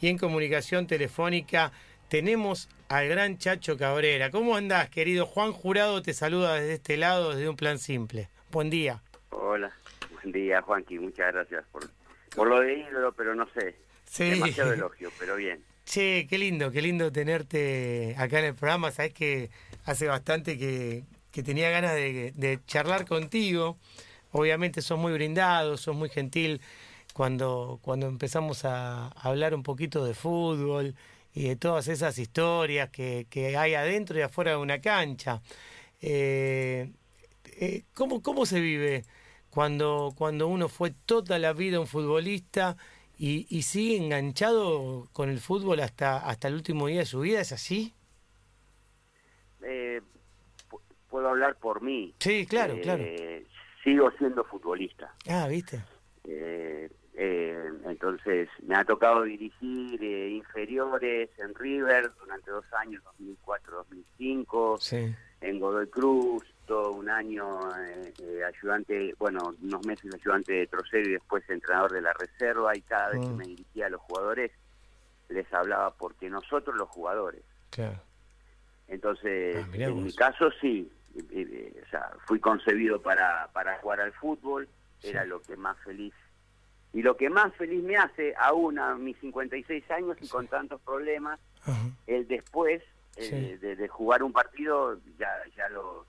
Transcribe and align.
y 0.00 0.08
en 0.08 0.18
comunicación 0.18 0.86
telefónica 0.86 1.72
tenemos 2.08 2.68
al 2.88 3.08
gran 3.08 3.38
Chacho 3.38 3.76
Cabrera. 3.76 4.30
¿Cómo 4.30 4.56
andás, 4.56 4.88
querido? 4.88 5.26
Juan 5.26 5.52
Jurado 5.52 6.02
te 6.02 6.14
saluda 6.14 6.54
desde 6.54 6.74
este 6.74 6.96
lado, 6.96 7.34
desde 7.34 7.48
un 7.48 7.56
plan 7.56 7.78
simple. 7.78 8.28
Buen 8.50 8.70
día. 8.70 9.02
Hola, 9.30 9.72
buen 10.12 10.32
día, 10.32 10.62
Juanqui. 10.62 10.98
Muchas 10.98 11.32
gracias 11.32 11.64
por, 11.70 11.82
por 12.34 12.48
lo 12.48 12.60
de 12.60 12.78
ídolo, 12.78 13.12
pero 13.12 13.34
no 13.34 13.46
sé. 13.52 13.76
Sí. 14.04 14.30
Demasiado 14.30 14.72
elogio, 14.74 15.10
pero 15.18 15.36
bien. 15.36 15.62
Che, 15.84 16.26
qué 16.28 16.38
lindo, 16.38 16.70
qué 16.70 16.82
lindo 16.82 17.10
tenerte 17.12 18.14
acá 18.18 18.38
en 18.38 18.46
el 18.46 18.54
programa. 18.54 18.90
Sabes 18.90 19.12
que 19.12 19.50
hace 19.84 20.06
bastante 20.06 20.58
que, 20.58 21.04
que 21.30 21.42
tenía 21.42 21.70
ganas 21.70 21.94
de, 21.94 22.32
de 22.34 22.60
charlar 22.66 23.06
contigo. 23.06 23.78
Obviamente 24.32 24.82
sos 24.82 24.98
muy 24.98 25.12
brindado, 25.12 25.76
sos 25.76 25.96
muy 25.96 26.10
gentil 26.10 26.60
cuando, 27.18 27.80
cuando 27.82 28.06
empezamos 28.06 28.64
a 28.64 29.08
hablar 29.08 29.52
un 29.52 29.64
poquito 29.64 30.04
de 30.04 30.14
fútbol 30.14 30.94
y 31.34 31.48
de 31.48 31.56
todas 31.56 31.88
esas 31.88 32.16
historias 32.16 32.90
que, 32.90 33.26
que 33.28 33.56
hay 33.56 33.74
adentro 33.74 34.16
y 34.16 34.22
afuera 34.22 34.52
de 34.52 34.58
una 34.58 34.80
cancha. 34.80 35.42
Eh, 36.00 36.92
eh, 37.60 37.82
¿cómo, 37.92 38.22
¿Cómo 38.22 38.46
se 38.46 38.60
vive 38.60 39.02
cuando, 39.50 40.14
cuando 40.16 40.46
uno 40.46 40.68
fue 40.68 40.92
toda 40.92 41.40
la 41.40 41.52
vida 41.54 41.80
un 41.80 41.88
futbolista 41.88 42.76
y, 43.18 43.48
y 43.50 43.62
sigue 43.62 43.96
enganchado 43.96 45.08
con 45.12 45.28
el 45.28 45.40
fútbol 45.40 45.80
hasta, 45.80 46.18
hasta 46.18 46.46
el 46.46 46.54
último 46.54 46.86
día 46.86 47.00
de 47.00 47.06
su 47.06 47.18
vida? 47.18 47.40
¿Es 47.40 47.50
así? 47.50 47.94
Eh, 49.64 50.00
pu- 50.70 50.80
puedo 51.10 51.28
hablar 51.28 51.56
por 51.56 51.82
mí. 51.82 52.14
Sí, 52.20 52.46
claro, 52.46 52.78
claro. 52.80 53.02
Sigo 53.82 54.08
siendo 54.18 54.44
futbolista. 54.44 55.12
Ah, 55.28 55.48
¿viste? 55.48 55.82
Eh, 57.20 57.68
entonces, 57.86 58.48
me 58.62 58.76
ha 58.76 58.84
tocado 58.84 59.24
dirigir 59.24 60.00
eh, 60.00 60.28
inferiores 60.30 61.28
en 61.38 61.52
River 61.52 62.12
durante 62.20 62.48
dos 62.48 62.64
años, 62.74 63.02
2004-2005, 63.18 64.78
Sí. 64.80 65.14
en 65.40 65.58
Godoy 65.58 65.88
Cruz, 65.88 66.44
todo 66.66 66.92
un 66.92 67.10
año 67.10 67.58
eh, 67.76 68.12
eh, 68.22 68.40
ayudante, 68.44 69.14
bueno, 69.18 69.52
unos 69.62 69.84
meses 69.84 70.14
ayudante 70.14 70.52
de 70.52 70.66
trocero 70.68 71.08
y 71.08 71.12
después 71.14 71.42
entrenador 71.50 71.92
de 71.92 72.02
la 72.02 72.12
reserva 72.12 72.76
y 72.76 72.82
cada 72.82 73.08
vez 73.10 73.20
que 73.20 73.32
Mm. 73.32 73.36
me 73.36 73.46
dirigía 73.46 73.86
a 73.86 73.90
los 73.90 74.00
jugadores 74.02 74.52
les 75.28 75.52
hablaba 75.52 75.92
porque 75.94 76.30
nosotros 76.30 76.76
los 76.76 76.88
jugadores. 76.88 77.42
Claro. 77.70 78.00
Entonces, 78.86 79.56
Ah, 79.56 79.68
en 79.74 80.04
mi 80.04 80.12
caso 80.12 80.50
sí, 80.60 80.90
eh, 81.16 81.22
eh, 81.32 81.82
o 81.84 81.90
sea, 81.90 82.10
fui 82.26 82.38
concebido 82.38 83.02
para, 83.02 83.48
para 83.52 83.76
jugar 83.80 84.00
al 84.02 84.12
fútbol, 84.12 84.68
era 85.02 85.24
lo 85.24 85.42
que 85.42 85.56
más 85.56 85.76
feliz 85.80 86.14
y 86.92 87.02
lo 87.02 87.16
que 87.16 87.28
más 87.30 87.54
feliz 87.54 87.82
me 87.82 87.96
hace 87.96 88.34
aún 88.38 88.78
a 88.78 88.94
mis 88.94 89.16
56 89.18 89.90
años 89.90 90.16
y 90.20 90.28
con 90.28 90.46
tantos 90.46 90.80
problemas, 90.80 91.38
Ajá. 91.62 91.90
el 92.06 92.26
después 92.26 92.82
eh, 93.16 93.58
de, 93.60 93.76
de 93.76 93.88
jugar 93.88 94.22
un 94.22 94.32
partido 94.32 94.98
ya 95.18 95.28
ya 95.56 95.68
lo 95.68 96.06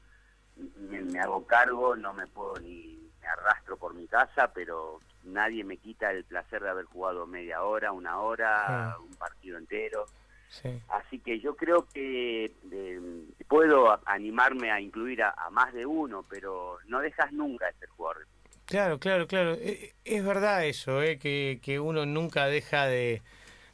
me, 0.78 1.02
me 1.02 1.20
hago 1.20 1.46
cargo, 1.46 1.96
no 1.96 2.14
me 2.14 2.28
puedo 2.28 2.60
ni 2.60 3.00
me 3.22 3.28
arrastro 3.28 3.78
por 3.78 3.94
mi 3.94 4.08
casa, 4.08 4.52
pero 4.54 5.00
nadie 5.24 5.64
me 5.64 5.78
quita 5.78 6.12
el 6.12 6.24
placer 6.24 6.62
de 6.62 6.70
haber 6.70 6.86
jugado 6.86 7.26
media 7.28 7.64
hora, 7.64 7.92
una 7.92 8.20
hora, 8.20 8.96
un 9.04 9.14
partido 9.16 9.58
entero. 9.58 10.06
Sí. 10.50 10.82
Así 10.90 11.20
que 11.20 11.40
yo 11.40 11.56
creo 11.56 11.88
que 11.94 12.54
eh, 12.72 13.24
puedo 13.48 14.00
animarme 14.06 14.72
a 14.72 14.82
incluir 14.82 15.22
a, 15.24 15.34
a 15.38 15.50
más 15.52 15.74
de 15.74 15.86
uno, 15.86 16.26
pero 16.28 16.80
no 16.88 17.00
dejas 17.00 17.32
nunca 17.32 17.68
de 17.68 17.74
ser 17.74 17.90
jugador. 17.90 18.20
de. 18.26 18.39
Claro, 18.70 19.00
claro, 19.00 19.28
claro. 19.28 19.56
Eh, 19.60 19.94
Es 20.06 20.24
verdad 20.24 20.66
eso, 20.66 21.02
eh, 21.02 21.18
que, 21.18 21.60
que 21.64 21.80
uno 21.80 22.06
nunca 22.06 22.46
deja 22.48 22.86
de, 22.88 23.22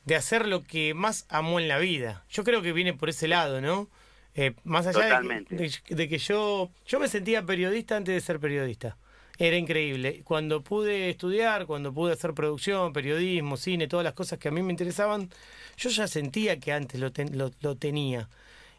de 0.05 0.15
hacer 0.15 0.47
lo 0.47 0.63
que 0.63 0.93
más 0.93 1.25
amó 1.29 1.59
en 1.59 1.67
la 1.67 1.79
vida. 1.79 2.25
Yo 2.29 2.43
creo 2.45 2.61
que 2.61 2.73
viene 2.73 2.93
por 2.93 3.09
ese 3.09 3.27
lado, 3.27 3.61
¿no? 3.61 3.89
Eh, 4.35 4.53
más 4.65 4.87
allá 4.87 5.05
de 5.07 5.19
que, 5.21 5.41
de- 5.89 5.95
de 5.95 6.09
que 6.09 6.17
yo, 6.19 6.71
yo 6.87 6.99
me 6.99 7.07
sentía 7.09 7.45
periodista 7.45 7.97
antes 7.97 8.15
de 8.15 8.21
ser 8.21 8.39
periodista. 8.39 8.97
Era 9.37 9.57
increíble. 9.57 10.21
Cuando 10.25 10.63
pude 10.63 11.09
estudiar, 11.09 11.65
cuando 11.67 11.93
pude 11.93 12.13
hacer 12.13 12.33
producción, 12.33 12.93
periodismo, 12.93 13.57
cine, 13.57 13.87
todas 13.87 14.03
las 14.05 14.13
cosas 14.13 14.39
que 14.39 14.49
a 14.49 14.51
mí 14.51 14.61
me 14.63 14.71
interesaban, 14.73 15.29
yo 15.77 15.89
ya 15.89 16.07
sentía 16.07 16.59
que 16.59 16.73
antes 16.73 16.99
lo, 17.01 17.11
ten- 17.11 17.37
lo, 17.37 17.51
lo 17.61 17.75
tenía. 17.77 18.29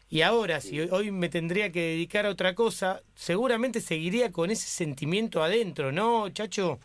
Y 0.09 0.21
ahora, 0.21 0.61
si 0.61 0.79
hoy- 0.79 1.11
me 1.11 1.27
tendría 1.29 1.71
que 1.71 1.81
dedicar 1.81 2.25
a 2.25 2.29
otra 2.29 2.55
cosa, 2.55 3.01
seguramente 3.15 3.81
seguiría 3.81 4.31
con 4.31 4.49
ese 4.51 4.67
sentimiento 4.67 5.43
adentro, 5.43 5.91
¿no, 5.91 6.29
Chacho? 6.29 6.79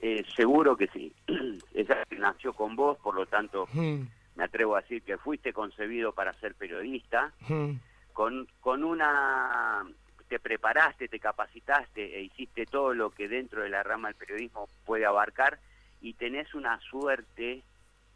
Eh, 0.00 0.24
seguro 0.36 0.76
que 0.76 0.86
sí. 0.88 1.12
Ella 1.74 2.04
nació 2.18 2.52
con 2.52 2.76
vos, 2.76 2.98
por 2.98 3.14
lo 3.14 3.26
tanto 3.26 3.68
Mm, 3.72 4.02
me 4.36 4.44
atrevo 4.44 4.76
a 4.76 4.80
decir 4.82 5.02
que 5.02 5.16
fuiste 5.18 5.52
concebido 5.52 6.12
para 6.12 6.32
ser 6.34 6.54
periodista, 6.54 7.32
mm, 7.48 7.72
con, 8.12 8.46
con 8.60 8.84
una... 8.84 9.84
te 10.28 10.38
preparaste, 10.38 11.08
te 11.08 11.18
capacitaste 11.20 12.16
e 12.18 12.22
hiciste 12.22 12.64
todo 12.66 12.94
lo 12.94 13.10
que 13.10 13.28
dentro 13.28 13.62
de 13.62 13.68
la 13.70 13.82
rama 13.82 14.08
del 14.08 14.16
periodismo 14.16 14.68
puede 14.86 15.04
abarcar 15.04 15.58
y 16.00 16.14
tenés 16.14 16.54
una 16.54 16.80
suerte 16.80 17.62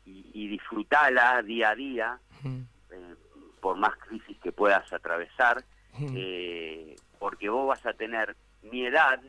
y, 0.07 0.25
y 0.35 0.49
disfrutala 0.49 1.43
día 1.43 1.71
a 1.71 1.75
día, 1.75 2.19
mm, 2.43 2.61
por 3.67 3.77
más 3.79 3.97
crisis 3.97 4.39
que 4.39 4.53
puedas 4.53 4.93
atravesar, 4.93 5.65
eh, 6.15 6.95
porque 7.19 7.49
vos 7.49 7.67
vas 7.67 7.85
a 7.85 7.95
tener 7.95 8.37
mi 8.63 8.87
edad 8.87 9.21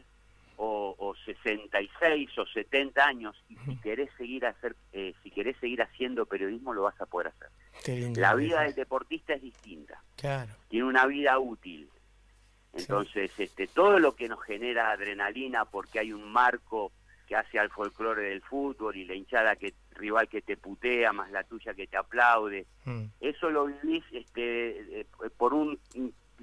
o, 0.57 0.93
o 0.95 1.15
66 1.25 2.37
o 2.37 2.45
70 2.45 3.03
años 3.03 3.35
y 3.49 3.55
si 3.55 3.75
querés 3.77 4.11
seguir 4.15 4.45
hacer, 4.45 4.75
eh, 4.93 5.15
si 5.23 5.31
querés 5.31 5.57
seguir 5.57 5.81
haciendo 5.81 6.27
periodismo 6.27 6.71
lo 6.71 6.83
vas 6.83 7.01
a 7.01 7.07
poder 7.07 7.29
hacer. 7.29 7.49
Lindo 7.87 8.21
La 8.21 8.35
vida 8.35 8.61
del 8.61 8.75
deportista 8.75 9.33
es 9.33 9.41
distinta, 9.41 10.03
Claro, 10.15 10.53
tiene 10.67 10.85
una 10.85 11.07
vida 11.07 11.39
útil. 11.39 11.89
Entonces, 12.73 13.31
este, 13.39 13.65
todo 13.65 13.97
lo 13.97 14.15
que 14.15 14.27
nos 14.27 14.43
genera 14.43 14.91
adrenalina 14.91 15.65
porque 15.65 15.97
hay 15.97 16.13
un 16.13 16.31
marco 16.31 16.91
que 17.27 17.35
hace 17.35 17.59
al 17.59 17.69
folclore 17.69 18.29
del 18.29 18.41
fútbol 18.41 18.95
y 18.95 19.05
la 19.05 19.13
hinchada 19.13 19.55
que 19.55 19.73
rival 19.91 20.27
que 20.29 20.41
te 20.41 20.57
putea 20.57 21.11
más 21.11 21.29
la 21.31 21.43
tuya 21.43 21.73
que 21.73 21.87
te 21.87 21.97
aplaude, 21.97 22.65
mm, 22.85 23.03
eso 23.19 23.49
lo 23.49 23.65
vivís 23.65 24.03
este, 24.11 25.01
eh, 25.01 25.05
por 25.37 25.53
un 25.53 25.79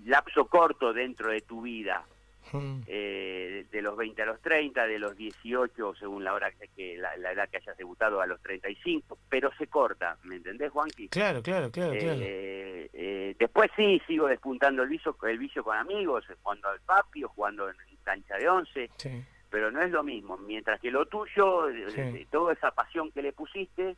lapso 0.04 0.46
corto 0.46 0.92
dentro 0.92 1.30
de 1.30 1.40
tu 1.40 1.62
vida, 1.62 2.04
mm. 2.52 2.82
eh, 2.86 3.66
de 3.70 3.82
los 3.82 3.96
20 3.96 4.22
a 4.22 4.26
los 4.26 4.40
30, 4.40 4.86
de 4.86 4.98
los 4.98 5.16
18, 5.16 5.94
según 5.94 6.24
la 6.24 6.34
hora 6.34 6.52
que, 6.76 6.96
la, 6.96 7.16
la 7.16 7.32
edad 7.32 7.48
que 7.48 7.58
hayas 7.58 7.76
debutado, 7.76 8.20
a 8.20 8.26
los 8.26 8.40
35, 8.42 9.18
pero 9.28 9.50
se 9.56 9.66
corta, 9.68 10.18
¿me 10.24 10.36
entendés, 10.36 10.70
Juanqui? 10.70 11.08
Claro, 11.08 11.42
claro, 11.42 11.70
claro, 11.70 11.92
claro. 11.98 12.20
Eh, 12.20 12.90
eh, 12.92 13.36
después 13.38 13.70
sí, 13.76 14.00
sigo 14.06 14.26
despuntando 14.26 14.82
el 14.82 14.88
vicio, 14.88 15.16
el 15.22 15.38
vicio 15.38 15.64
con 15.64 15.76
amigos, 15.76 16.24
jugando 16.42 16.68
al 16.68 16.80
papi 16.80 17.24
o 17.24 17.28
jugando 17.28 17.68
en 17.68 17.76
cancha 18.02 18.36
de 18.36 18.48
once, 18.48 18.90
Sí, 18.98 19.24
pero 19.54 19.70
no 19.70 19.80
es 19.80 19.92
lo 19.92 20.02
mismo. 20.02 20.36
Mientras 20.36 20.80
que 20.80 20.90
lo 20.90 21.06
tuyo, 21.06 21.68
eh, 21.70 21.86
Sí. 21.94 22.00
eh, 22.00 22.26
toda 22.28 22.54
esa 22.54 22.72
pasión 22.72 23.12
que 23.12 23.22
le 23.22 23.32
pusiste, 23.32 23.96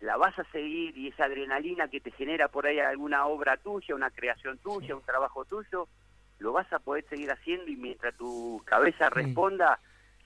la 0.00 0.16
vas 0.16 0.36
a 0.36 0.44
seguir 0.50 0.98
y 0.98 1.06
esa 1.06 1.26
adrenalina 1.26 1.86
que 1.86 2.00
te 2.00 2.10
genera 2.10 2.48
por 2.48 2.66
ahí 2.66 2.80
alguna 2.80 3.26
obra 3.26 3.56
tuya, 3.58 3.94
una 3.94 4.10
creación 4.10 4.58
tuya, 4.58 4.96
un 4.96 5.02
trabajo 5.02 5.44
tuyo, 5.44 5.86
lo 6.40 6.50
vas 6.50 6.66
a 6.72 6.80
poder 6.80 7.04
seguir 7.08 7.30
haciendo 7.30 7.68
y 7.70 7.76
mientras 7.76 8.16
tu 8.16 8.60
cabeza 8.64 9.08
responda, 9.08 9.78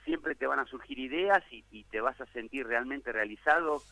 siempre 0.07 0.35
te 0.35 0.47
van 0.47 0.61
a 0.61 0.65
surgir 0.65 0.99
ideas 1.01 1.45
y, 1.51 1.63
y 1.71 1.85
te 1.85 2.01
vas 2.01 2.19
a 2.19 2.25
sentir 2.33 2.67
realmente 2.67 3.13
realizado 3.13 3.83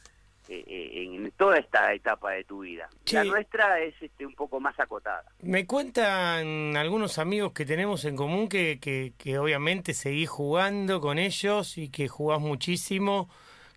en 0.49 1.31
toda 1.33 1.59
esta 1.59 1.93
etapa 1.93 2.33
de 2.33 2.45
tu 2.45 2.61
vida. 2.61 2.89
La 3.13 3.25
nuestra 3.25 3.81
es 3.81 3.95
este, 4.01 4.27
un 4.27 4.35
poco 4.35 4.61
más 4.61 4.79
acotada. 4.79 5.25
Me 5.43 5.67
cuentan 5.67 6.77
algunos 6.77 7.19
amigos 7.19 7.53
que 7.53 7.65
tenemos 7.65 8.05
en 8.05 8.17
común 8.17 8.49
que, 8.49 8.79
que, 8.81 9.13
que 9.17 9.39
obviamente 9.39 9.95
seguís 9.95 10.29
jugando 10.29 11.01
con 11.01 11.19
ellos 11.19 11.79
y 11.79 11.89
que 11.89 12.09
jugás 12.09 12.41
muchísimo, 12.41 13.29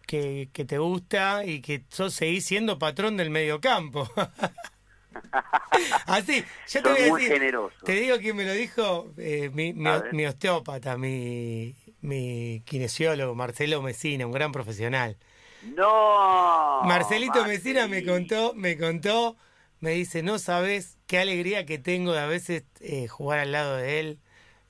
que, 0.06 0.50
que 0.54 0.66
te 0.66 0.78
gusta 0.78 1.46
y 1.46 1.62
que 1.62 1.84
sos, 1.90 2.14
seguís 2.14 2.46
siendo 2.46 2.80
patrón 2.80 3.18
del 3.18 3.30
mediocampo. 3.30 4.10
Así, 6.06 6.44
yo 6.68 6.82
te 6.82 6.90
Son 6.90 6.94
voy 6.94 7.04
a 7.04 7.10
muy 7.10 7.26
decir, 7.26 7.56
te 7.84 7.92
digo 7.94 8.18
quién 8.18 8.36
me 8.36 8.46
lo 8.46 8.54
dijo, 8.54 9.12
eh, 9.18 9.50
mi, 9.54 9.74
mi 9.74 10.26
osteópata, 10.26 10.98
mi, 10.98 11.76
mi 12.02 12.62
kinesiólogo, 12.66 13.36
Marcelo 13.36 13.82
Mesina, 13.82 14.26
un 14.26 14.32
gran 14.32 14.52
profesional. 14.52 15.18
No. 15.76 16.82
Marcelito 16.84 17.44
Mesina 17.46 17.88
me 17.88 18.04
contó, 18.06 18.54
me 18.56 18.78
contó, 18.78 19.36
me 19.80 19.92
dice, 19.92 20.24
no 20.24 20.40
sabes 20.40 20.98
qué 21.08 21.20
alegría 21.20 21.66
que 21.66 21.78
tengo 21.78 22.14
de 22.14 22.20
a 22.20 22.26
veces 22.28 22.64
eh, 22.80 23.08
jugar 23.08 23.40
al 23.40 23.52
lado 23.52 23.78
de 23.78 24.00
él. 24.00 24.20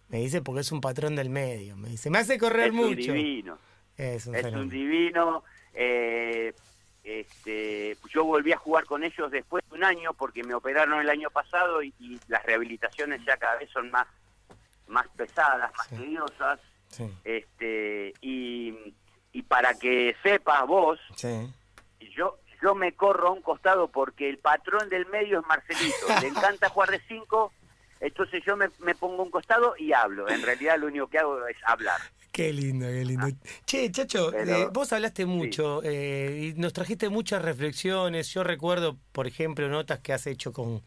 Me 0.10 0.20
dice 0.20 0.42
porque 0.42 0.62
es 0.62 0.72
un 0.72 0.82
patrón 0.82 1.16
del 1.16 1.30
medio. 1.30 1.76
Me 1.76 1.90
dice, 1.90 2.10
me 2.10 2.20
hace 2.20 2.38
correr 2.38 2.68
Es 2.68 2.74
un 2.74 2.96
divino. 2.96 3.58
Es 3.98 4.26
un 4.28 4.36
es 4.36 4.42
fenómeno. 4.42 4.64
un 4.64 4.70
divino. 4.70 5.44
eh, 5.74 6.54
este, 7.04 7.96
yo 8.14 8.26
volví 8.26 8.52
a 8.52 8.58
jugar 8.58 8.84
con 8.86 9.02
ellos 9.04 9.32
después 9.32 9.64
de 9.70 9.76
un 9.78 9.84
año 9.86 10.14
porque 10.14 10.44
me 10.44 10.54
operaron 10.54 11.00
el 11.00 11.10
año 11.10 11.30
pasado 11.30 11.82
y, 11.82 11.94
y 12.00 12.20
las 12.28 12.44
rehabilitaciones 12.46 13.24
ya 13.26 13.38
cada 13.38 13.56
vez 13.58 13.70
son 13.70 13.90
más, 13.92 14.08
más 14.88 15.08
pesadas, 15.16 15.72
más 15.78 15.88
Sí. 15.88 15.96
tediosas. 15.96 16.60
Sí, 16.90 17.04
Este, 17.24 18.14
y, 18.22 18.74
y 19.38 19.44
para 19.44 19.76
que 19.76 20.16
sepas 20.24 20.66
vos, 20.66 21.00
sí. 21.16 21.54
yo 22.10 22.74
me 22.74 22.94
corro 22.94 23.28
a 23.28 23.32
un 23.32 23.44
costado 23.44 23.88
porque 23.88 24.28
el 24.28 24.40
patrón 24.40 24.90
del 24.90 25.06
medio 25.06 25.42
es 25.42 25.46
Marcelito, 25.46 26.08
le 26.22 26.30
encanta 26.30 26.70
jugar 26.70 26.90
de 26.90 27.00
cinco, 27.08 27.54
entonces 28.00 28.44
yo 28.44 28.58
me, 28.58 28.70
pongo 28.96 29.22
a 29.22 29.26
un 29.26 29.30
costado 29.30 29.76
y 29.78 29.94
hablo. 29.94 30.28
En 30.28 30.42
realidad 30.42 30.80
lo 30.80 30.88
único 30.88 31.06
que 31.06 31.20
hago 31.20 31.46
es 31.46 31.58
hablar. 31.68 32.02
Qué 32.32 32.52
lindo, 32.52 32.88
qué 32.88 33.06
lindo. 33.06 33.28
che, 33.68 33.92
Chacho, 33.92 34.34
eh, 34.34 34.70
vos 34.74 34.92
hablaste 34.92 35.28
mucho 35.28 35.82
eh, 35.84 36.52
y 36.56 36.60
nos 36.60 36.74
trajiste 36.74 37.10
muchas 37.10 37.44
reflexiones. 37.44 38.34
Yo 38.34 38.44
recuerdo, 38.44 38.98
por 39.12 39.28
ejemplo, 39.28 39.70
notas 39.70 40.00
que 40.00 40.14
has 40.14 40.26
hecho 40.26 40.52
con, 40.52 40.82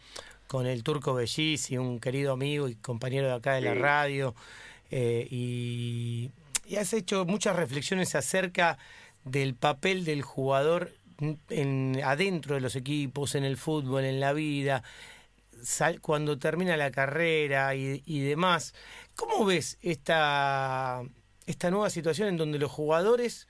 con 0.48 0.66
el 0.66 0.82
Turco 0.82 1.14
Bellis 1.14 1.70
y 1.70 1.78
un 1.78 2.00
querido 2.00 2.32
amigo 2.32 2.68
y 2.68 2.74
compañero 2.74 3.28
de 3.28 3.34
acá 3.34 3.54
de 3.54 3.60
la 3.60 3.74
radio. 3.74 4.34
Eh, 4.90 5.28
y, 5.30 6.30
y 6.70 6.76
has 6.76 6.92
hecho 6.92 7.24
muchas 7.24 7.56
reflexiones 7.56 8.14
acerca 8.14 8.78
del 9.24 9.56
papel 9.56 10.04
del 10.04 10.22
jugador 10.22 10.92
en, 11.48 12.00
adentro 12.04 12.54
de 12.54 12.60
los 12.60 12.76
equipos, 12.76 13.34
en 13.34 13.42
el 13.42 13.56
fútbol, 13.56 14.04
en 14.04 14.20
la 14.20 14.32
vida, 14.32 14.84
cuando 16.00 16.38
termina 16.38 16.76
la 16.76 16.92
carrera 16.92 17.74
y, 17.74 18.20
demás. 18.20 18.72
¿Cómo 19.16 19.44
ves 19.44 19.78
esta, 19.82 21.02
esta 21.46 21.72
nueva 21.72 21.90
situación 21.90 22.28
en 22.28 22.36
donde 22.36 22.60
los 22.60 22.70
jugadores, 22.70 23.48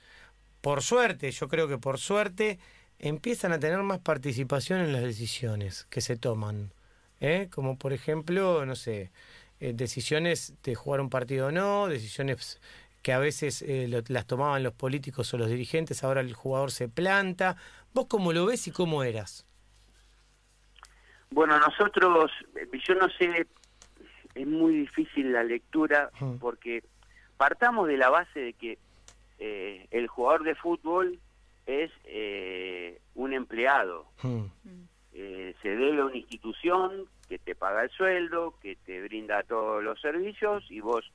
por 0.61 0.81
suerte, 0.81 1.29
yo 1.29 1.47
creo 1.47 1.67
que 1.67 1.77
por 1.77 1.99
suerte, 1.99 2.57
empiezan 2.97 3.51
a 3.51 3.59
tener 3.59 3.77
más 3.83 3.99
participación 3.99 4.81
en 4.81 4.93
las 4.93 5.03
decisiones 5.03 5.85
que 5.91 6.01
se 6.01 6.17
toman? 6.17 6.73
¿eh? 7.19 7.49
Como 7.51 7.77
por 7.77 7.93
ejemplo, 7.93 8.65
no 8.65 8.75
sé, 8.75 9.11
eh, 9.59 9.73
decisiones 9.75 10.55
de 10.63 10.73
jugar 10.73 11.01
un 11.01 11.11
partido 11.11 11.47
o 11.47 11.51
no, 11.51 11.87
decisiones 11.87 12.59
que 13.01 13.13
a 13.13 13.19
veces 13.19 13.61
eh, 13.63 13.87
las 14.07 14.27
tomaban 14.27 14.63
los 14.63 14.73
políticos 14.73 15.33
o 15.33 15.37
los 15.37 15.49
dirigentes, 15.49 16.03
ahora 16.03 16.21
el 16.21 16.33
jugador 16.33 16.71
se 16.71 16.87
planta. 16.87 17.55
¿Vos 17.93 18.05
cómo 18.07 18.31
lo 18.31 18.45
ves 18.45 18.67
y 18.67 18.71
cómo 18.71 19.03
eras? 19.03 19.45
Bueno, 21.31 21.57
nosotros, 21.59 22.31
yo 22.87 22.95
no 22.95 23.07
sé, 23.17 23.47
es 24.35 24.47
muy 24.47 24.75
difícil 24.75 25.31
la 25.31 25.43
lectura 25.43 26.11
porque 26.39 26.83
partamos 27.37 27.87
de 27.87 27.97
la 27.97 28.09
base 28.09 28.39
de 28.39 28.53
que 28.53 28.77
eh, 29.39 29.87
el 29.91 30.07
jugador 30.07 30.43
de 30.43 30.55
fútbol 30.55 31.19
es 31.65 31.89
eh, 32.03 32.99
un 33.15 33.33
empleado. 33.33 34.07
se 35.61 35.69
debe 35.69 36.01
a 36.01 36.05
una 36.05 36.17
institución 36.17 37.05
que 37.29 37.39
te 37.39 37.55
paga 37.55 37.83
el 37.83 37.89
sueldo, 37.91 38.55
que 38.61 38.75
te 38.75 39.01
brinda 39.01 39.43
todos 39.43 39.83
los 39.83 39.99
servicios 40.01 40.65
y 40.69 40.81
vos 40.81 41.09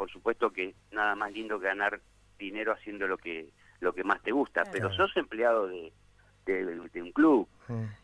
por 0.00 0.10
supuesto 0.10 0.50
que 0.50 0.74
nada 0.92 1.14
más 1.14 1.30
lindo 1.30 1.60
que 1.60 1.66
ganar 1.66 2.00
dinero 2.38 2.72
haciendo 2.72 3.06
lo 3.06 3.18
que 3.18 3.50
lo 3.80 3.92
que 3.92 4.02
más 4.02 4.22
te 4.22 4.30
gusta, 4.30 4.64
pero 4.72 4.90
sos 4.94 5.14
empleado 5.14 5.66
de, 5.66 5.92
de, 6.46 7.02
un 7.02 7.12
club. 7.12 7.46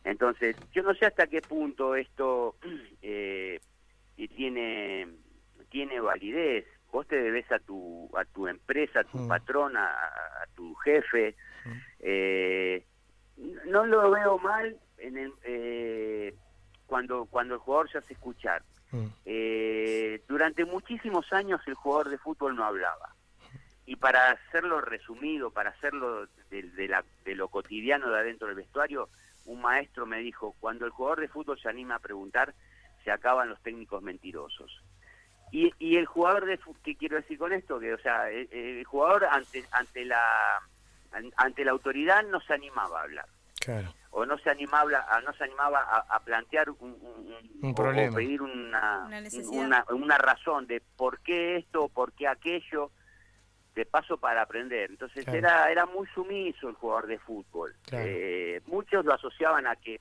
Entonces, 0.05 0.57
yo 0.73 0.83
no 0.83 0.93
sé 0.93 1.07
hasta 1.07 1.27
qué 1.27 1.41
punto 1.41 1.97
esto 1.97 2.57
eh, 3.01 3.59
tiene 4.37 5.09
tiene 5.71 5.99
validez. 5.99 6.67
Vos 6.93 7.07
te 7.07 7.17
debes 7.17 7.51
a 7.51 7.61
tu 7.61 8.11
a 8.15 8.27
tu 8.27 8.47
empresa, 8.47 9.01
a 9.01 9.05
tu 9.05 9.27
patrón, 9.27 9.79
a, 9.79 9.99
tu 10.55 10.75
jefe. 10.75 11.35
Eh, 12.01 12.85
no 13.69 13.87
lo 13.87 14.11
veo 14.11 14.37
mal 14.37 14.77
en 14.99 15.17
el, 15.17 15.33
eh, 15.45 16.35
cuando 16.85 17.25
cuando 17.25 17.55
el 17.55 17.61
jugador 17.61 17.91
se 17.91 17.97
hace 17.97 18.13
escuchar. 18.13 18.63
Mm. 18.93 19.07
Eh, 19.25 20.23
durante 20.29 20.65
muchísimos 20.65 21.33
años 21.33 21.61
el 21.67 21.75
jugador 21.75 22.11
de 22.11 22.19
fútbol 22.19 22.57
no 22.57 22.65
hablaba. 22.65 23.15
Y 23.85 23.97
para 23.97 24.31
hacerlo 24.31 24.81
resumido, 24.81 25.51
para 25.51 25.71
hacerlo 25.71 26.27
de, 26.51 27.35
lo 27.37 27.49
cotidiano 27.49 28.11
de 28.11 28.19
adentro 28.19 28.49
del 28.49 28.57
vestuario, 28.57 29.09
un 29.45 29.61
maestro 29.61 30.07
me 30.07 30.19
dijo, 30.19 30.57
cuando 30.59 30.87
el 30.87 30.91
jugador 30.91 31.21
de 31.21 31.29
fútbol 31.29 31.59
se 31.61 31.69
anima 31.69 31.97
a 31.97 32.01
preguntar, 32.01 32.53
se 33.05 33.13
acaban 33.13 33.49
los 33.49 33.63
técnicos 33.63 34.03
mentirosos. 34.03 34.83
Y, 35.53 35.97
el 35.97 36.07
jugador 36.07 36.47
de 36.47 36.59
fútbol, 36.59 36.83
¿qué 36.83 36.97
quiero 36.97 37.17
decir 37.17 37.39
con 37.39 37.53
esto? 37.53 37.79
Que, 37.79 37.95
o 37.95 37.99
sea, 37.99 38.29
el, 38.29 38.85
jugador 38.85 39.27
ante, 39.31 39.65
ante, 39.71 40.05
la, 40.05 40.61
ante 41.37 41.65
la 41.65 41.71
autoridad 41.71 42.25
no 42.25 42.41
se 42.41 42.55
animaba 42.55 43.01
a 43.01 43.05
hablar. 43.05 43.27
Claro 43.61 43.95
o 44.19 44.25
no 44.25 44.39
se 44.39 44.49
animaba 44.49 45.07
a, 45.11 45.21
no 45.21 45.35
se 45.35 45.45
animaba 45.45 45.81
a, 46.09 46.21
plantear 46.21 46.71
un, 46.71 47.75
problema. 47.75 48.13
O 48.13 48.15
pedir 48.15 48.41
una, 48.41 49.07
una, 49.91 50.17
razón 50.17 50.67
de 50.67 50.81
por 50.97 51.21
qué 51.21 51.57
esto, 51.59 51.91
por 51.91 52.15
qué 52.15 52.27
aquello, 52.27 52.93
de 53.75 53.85
paso 53.85 54.17
para 54.17 54.41
aprender. 54.41 54.89
Entonces 54.89 55.29
era 55.29 55.71
era 55.71 55.85
muy 55.85 56.07
sumiso 56.15 56.71
el 56.71 56.77
jugador 56.77 57.09
de 57.09 57.19
fútbol. 57.19 57.75
Eh, 57.93 58.63
muchos 58.65 59.05
lo 59.05 59.13
asociaban 59.13 59.67
a 59.67 59.77
que 59.77 60.01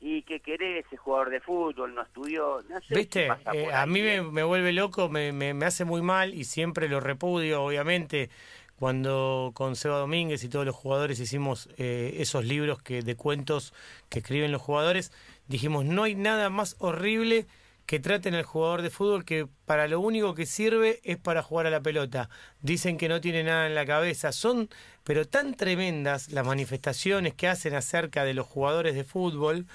y 0.00 0.22
que 0.22 0.40
querés 0.40 0.84
ese 0.84 0.96
jugador 0.96 1.30
de 1.30 1.40
fútbol, 1.40 1.94
no 1.94 2.02
estudió, 2.02 2.60
no 2.68 2.80
sé 2.80 2.92
¿Viste? 2.92 3.28
Eh, 3.52 3.72
a 3.72 3.86
mí 3.86 4.02
me, 4.02 4.20
me, 4.20 4.42
vuelve 4.42 4.72
loco, 4.72 5.08
me, 5.08 5.30
me, 5.32 5.54
me 5.54 5.64
hace 5.64 5.84
muy 5.84 6.02
mal 6.02 6.34
y 6.34 6.42
siempre 6.42 6.88
lo 6.88 6.98
repudio, 6.98 7.62
obviamente 7.62 8.30
cuando 8.78 9.52
con 9.54 9.76
Seba 9.76 9.98
Domínguez 9.98 10.42
y 10.44 10.48
todos 10.48 10.66
los 10.66 10.74
jugadores 10.74 11.20
hicimos 11.20 11.68
eh, 11.76 12.16
esos 12.18 12.44
libros 12.44 12.82
que, 12.82 13.02
de 13.02 13.16
cuentos 13.16 13.72
que 14.08 14.18
escriben 14.18 14.52
los 14.52 14.62
jugadores, 14.62 15.12
dijimos, 15.48 15.84
no 15.84 16.02
hay 16.02 16.14
nada 16.14 16.50
más 16.50 16.76
horrible 16.78 17.46
que 17.86 18.00
traten 18.00 18.34
al 18.34 18.44
jugador 18.44 18.82
de 18.82 18.90
fútbol 18.90 19.24
que 19.24 19.46
para 19.66 19.88
lo 19.88 20.00
único 20.00 20.34
que 20.34 20.46
sirve 20.46 21.00
es 21.04 21.18
para 21.18 21.42
jugar 21.42 21.66
a 21.66 21.70
la 21.70 21.82
pelota. 21.82 22.30
Dicen 22.62 22.96
que 22.96 23.08
no 23.08 23.20
tiene 23.20 23.44
nada 23.44 23.66
en 23.66 23.74
la 23.74 23.84
cabeza. 23.84 24.32
Son, 24.32 24.70
pero 25.04 25.26
tan 25.26 25.54
tremendas 25.54 26.32
las 26.32 26.46
manifestaciones 26.46 27.34
que 27.34 27.48
hacen 27.48 27.74
acerca 27.74 28.24
de 28.24 28.34
los 28.34 28.46
jugadores 28.46 28.94
de 28.94 29.04
fútbol, 29.04 29.66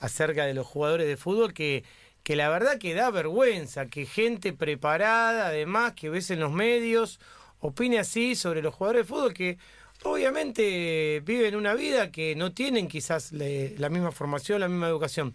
acerca 0.00 0.46
de 0.46 0.54
los 0.54 0.66
jugadores 0.66 1.06
de 1.06 1.16
fútbol, 1.16 1.52
que, 1.52 1.84
que 2.22 2.36
la 2.36 2.48
verdad 2.48 2.78
que 2.78 2.94
da 2.94 3.10
vergüenza, 3.10 3.86
que 3.86 4.06
gente 4.06 4.52
preparada, 4.54 5.48
además, 5.48 5.92
que 5.92 6.08
ves 6.08 6.30
en 6.30 6.40
los 6.40 6.52
medios 6.52 7.20
opine 7.60 7.98
así 7.98 8.34
sobre 8.34 8.62
los 8.62 8.74
jugadores 8.74 9.02
de 9.02 9.08
fútbol 9.08 9.34
que 9.34 9.58
obviamente 10.04 11.20
viven 11.24 11.56
una 11.56 11.74
vida 11.74 12.10
que 12.10 12.34
no 12.36 12.52
tienen 12.52 12.88
quizás 12.88 13.32
la 13.32 13.88
misma 13.88 14.12
formación, 14.12 14.60
la 14.60 14.68
misma 14.68 14.88
educación. 14.88 15.32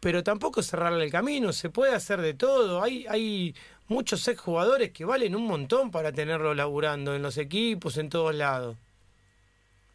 Pero 0.00 0.22
tampoco 0.22 0.62
cerrarle 0.62 1.04
el 1.04 1.10
camino, 1.10 1.52
se 1.52 1.70
puede 1.70 1.94
hacer 1.94 2.20
de 2.20 2.34
todo. 2.34 2.82
Hay, 2.82 3.06
hay 3.08 3.54
muchos 3.88 4.26
exjugadores 4.28 4.90
que 4.90 5.04
valen 5.04 5.34
un 5.34 5.46
montón 5.46 5.90
para 5.90 6.12
tenerlo 6.12 6.54
laburando 6.54 7.14
en 7.14 7.22
los 7.22 7.36
equipos, 7.36 7.98
en 7.98 8.08
todos 8.08 8.34
lados. 8.34 8.76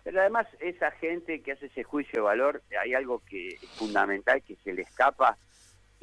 Pero 0.03 0.19
además 0.19 0.47
esa 0.59 0.91
gente 0.91 1.41
que 1.41 1.53
hace 1.53 1.67
ese 1.67 1.83
juicio 1.83 2.19
de 2.19 2.21
valor, 2.21 2.61
hay 2.81 2.93
algo 2.93 3.21
que 3.29 3.49
es 3.49 3.61
fundamental 3.77 4.41
que 4.41 4.57
se 4.63 4.73
le 4.73 4.81
escapa 4.81 5.37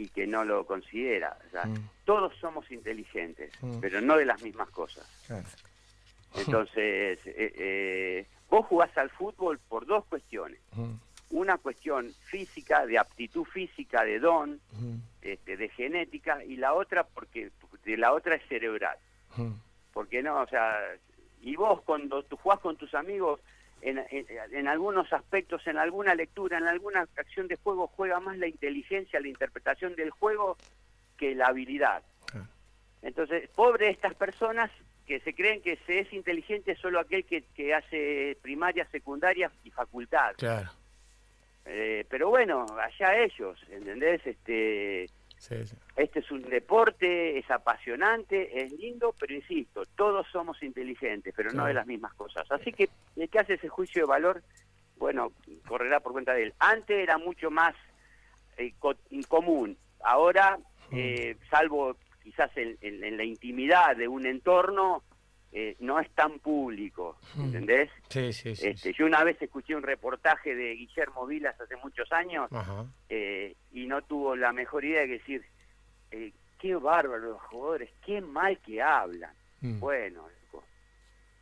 y 0.00 0.08
que 0.08 0.26
no 0.26 0.44
lo 0.44 0.64
considera. 0.64 1.36
Mm. 1.52 1.74
Todos 2.06 2.34
somos 2.40 2.70
inteligentes, 2.70 3.52
mm. 3.60 3.80
pero 3.80 4.00
no 4.00 4.16
de 4.16 4.24
las 4.24 4.40
mismas 4.42 4.70
cosas. 4.70 5.06
Entonces, 6.34 7.18
eh, 7.26 7.52
eh, 7.58 8.26
vos 8.48 8.64
jugás 8.64 8.96
al 8.96 9.10
fútbol 9.10 9.58
por 9.68 9.84
dos 9.84 10.06
cuestiones. 10.06 10.58
Mm. 10.72 10.94
Una 11.32 11.58
cuestión 11.58 12.10
física, 12.24 12.86
de 12.86 12.98
aptitud 12.98 13.44
física, 13.44 14.02
de 14.04 14.18
don, 14.18 14.58
este, 15.20 15.58
de 15.58 15.68
genética, 15.68 16.42
y 16.42 16.56
la 16.56 16.72
otra 16.72 17.04
porque 17.04 17.50
de 17.84 17.96
la 17.98 18.14
otra 18.14 18.36
es 18.36 18.42
cerebral. 18.48 18.96
Porque 19.92 20.22
no, 20.22 20.40
o 20.40 20.46
sea, 20.46 20.78
y 21.42 21.56
vos 21.56 21.82
cuando 21.82 22.22
tú 22.22 22.36
jugás 22.38 22.58
con 22.60 22.76
tus 22.76 22.94
amigos, 22.94 23.38
en, 23.82 24.68
algunos 24.68 25.12
aspectos, 25.12 25.66
en 25.66 25.78
alguna 25.78 26.14
lectura, 26.14 26.58
en 26.58 26.66
alguna 26.66 27.06
acción 27.16 27.48
de 27.48 27.56
juego, 27.56 27.86
juega 27.88 28.20
más 28.20 28.38
la 28.38 28.46
inteligencia, 28.46 29.20
la 29.20 29.28
interpretación 29.28 29.94
del 29.94 30.10
juego 30.10 30.56
que 31.16 31.34
la 31.34 31.46
habilidad. 31.46 32.02
Entonces, 33.02 33.48
pobre 33.50 33.88
estas 33.88 34.14
personas 34.14 34.70
que 35.06 35.20
se 35.20 35.34
creen 35.34 35.62
que 35.62 35.76
se 35.86 36.00
es 36.00 36.12
inteligente 36.12 36.76
solo 36.76 37.00
aquel 37.00 37.24
que, 37.24 37.42
que 37.54 37.74
hace 37.74 38.36
primaria, 38.42 38.86
secundaria 38.90 39.50
y 39.64 39.70
facultad. 39.70 40.34
Claro. 40.36 40.70
Eh, 41.64 42.04
pero 42.08 42.28
bueno, 42.28 42.66
allá 42.78 43.16
ellos, 43.22 43.58
¿entendés? 43.70 44.26
Este, 44.26 45.08
este 45.96 46.18
es 46.18 46.30
un 46.30 46.42
deporte, 46.42 47.38
es 47.38 47.50
apasionante, 47.50 48.62
es 48.62 48.72
lindo, 48.72 49.14
pero 49.18 49.34
insisto, 49.34 49.84
todos 49.96 50.26
somos 50.30 50.62
inteligentes, 50.62 51.32
pero 51.34 51.50
no 51.52 51.64
de 51.64 51.74
las 51.74 51.86
mismas 51.86 52.12
cosas. 52.14 52.50
Así 52.50 52.72
que 52.72 52.90
el 53.16 53.28
que 53.28 53.38
hace 53.38 53.54
ese 53.54 53.68
juicio 53.68 54.02
de 54.02 54.08
valor, 54.08 54.42
bueno, 54.98 55.32
correrá 55.66 56.00
por 56.00 56.12
cuenta 56.12 56.34
de 56.34 56.44
él. 56.44 56.54
Antes 56.58 56.98
era 56.98 57.16
mucho 57.16 57.50
más 57.50 57.74
eh, 58.58 58.74
común, 59.28 59.78
ahora, 60.04 60.58
mm. 60.90 60.96
eh, 60.96 61.36
salvo 61.50 61.96
quizás 62.22 62.50
en, 62.56 63.16
la 63.16 63.24
intimidad 63.24 63.96
de 63.96 64.08
un 64.08 64.26
entorno, 64.26 65.02
eh, 65.52 65.76
no 65.80 65.98
es 65.98 66.10
tan 66.10 66.38
público, 66.38 67.18
mm. 67.34 67.44
¿entendés? 67.44 67.90
Sí, 68.08 68.32
sí, 68.32 68.54
sí, 68.54 68.68
este, 68.68 68.92
Yo 68.92 69.06
una 69.06 69.24
vez 69.24 69.40
escuché 69.40 69.74
un 69.74 69.82
reportaje 69.82 70.54
de 70.54 70.74
Guillermo 70.74 71.26
Vilas 71.26 71.60
hace 71.60 71.76
muchos 71.76 72.10
años 72.12 72.50
y 73.72 73.86
no 73.86 74.02
tuvo 74.02 74.36
la 74.36 74.52
mejor 74.52 74.84
idea 74.84 75.00
de 75.02 75.08
decir, 75.08 75.44
qué 76.58 76.74
bárbaro 76.76 77.30
los 77.30 77.42
jugadores, 77.42 77.90
qué 78.04 78.20
mal 78.20 78.58
que 78.58 78.82
hablan. 78.82 79.34
Mm. 79.60 79.80
Bueno, 79.80 80.26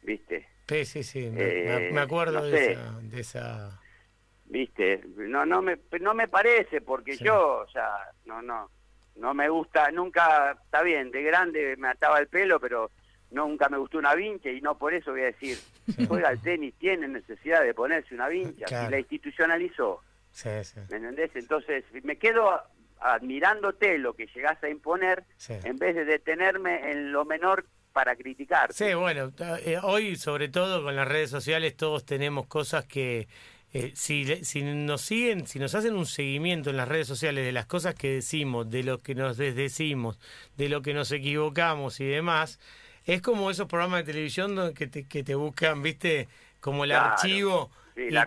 ¿viste? 0.02 0.46
Sí, 0.68 0.84
sí, 0.84 1.02
sí, 1.02 1.30
me, 1.30 1.42
eh, 1.42 1.98
acuerdo 1.98 2.42
de, 2.44 2.78
esa, 3.14 3.80
viste 4.44 5.02
no 5.16 5.46
no 5.46 5.62
me 5.62 5.78
no 6.00 6.12
me 6.12 6.28
parece 6.28 6.82
porque 6.82 7.16
yo 7.16 7.60
o 7.60 7.68
sea 7.68 7.90
no 8.26 8.42
no 8.42 8.70
no 9.16 9.32
me 9.32 9.48
gusta 9.48 9.90
nunca 9.90 10.58
está 10.62 10.82
bien 10.82 11.10
de 11.10 11.22
grande 11.22 11.74
me 11.78 11.88
ataba 11.88 12.18
el 12.18 12.28
pelo 12.28 12.60
pero 12.60 12.90
nunca 13.30 13.68
me 13.68 13.78
gustó 13.78 13.98
una 13.98 14.14
vincha 14.14 14.50
y 14.50 14.60
no 14.60 14.78
por 14.78 14.94
eso 14.94 15.12
voy 15.12 15.22
a 15.22 15.26
decir 15.26 15.58
juega 16.08 16.28
al 16.28 16.40
tenis 16.40 16.74
tiene 16.78 17.08
necesidad 17.08 17.62
de 17.62 17.74
ponerse 17.74 18.14
una 18.14 18.28
vincha 18.28 18.86
y 18.86 18.90
la 18.90 18.98
institucionalizó 18.98 20.02
sí, 20.30 20.48
sí. 20.62 20.80
¿me 20.90 20.96
entendés? 20.96 21.30
entonces 21.34 21.84
me 22.02 22.16
quedo 22.16 22.62
admirándote 23.00 23.98
lo 23.98 24.14
que 24.14 24.26
llegás 24.26 24.62
a 24.62 24.68
imponer 24.68 25.24
en 25.48 25.76
vez 25.76 25.94
de 25.94 26.04
detenerme 26.04 26.90
en 26.90 27.12
lo 27.12 27.24
menor 27.24 27.64
para 27.92 28.14
criticar. 28.16 28.72
Sí, 28.72 28.94
bueno, 28.94 29.32
eh, 29.64 29.78
hoy 29.82 30.16
sobre 30.16 30.48
todo 30.48 30.82
con 30.82 30.94
las 30.94 31.08
redes 31.08 31.30
sociales 31.30 31.76
todos 31.76 32.04
tenemos 32.04 32.46
cosas 32.46 32.84
que 32.84 33.28
eh, 33.72 33.92
si, 33.94 34.44
si 34.44 34.62
nos 34.62 35.02
siguen, 35.02 35.46
si 35.46 35.58
nos 35.58 35.74
hacen 35.74 35.96
un 35.96 36.06
seguimiento 36.06 36.70
en 36.70 36.76
las 36.76 36.88
redes 36.88 37.06
sociales 37.06 37.44
de 37.44 37.52
las 37.52 37.66
cosas 37.66 37.94
que 37.94 38.14
decimos, 38.14 38.70
de 38.70 38.82
lo 38.82 38.98
que 38.98 39.14
nos 39.14 39.36
desdecimos, 39.36 40.18
de 40.56 40.68
lo 40.68 40.80
que 40.80 40.94
nos 40.94 41.12
equivocamos 41.12 42.00
y 42.00 42.06
demás, 42.06 42.60
es 43.14 43.22
como 43.22 43.50
esos 43.50 43.66
programas 43.66 44.00
de 44.00 44.12
televisión 44.12 44.74
que 44.74 44.86
te, 44.86 45.04
que 45.06 45.24
te 45.24 45.34
buscan, 45.34 45.82
viste, 45.82 46.28
como 46.60 46.84
el 46.84 46.92
archivo. 46.92 47.70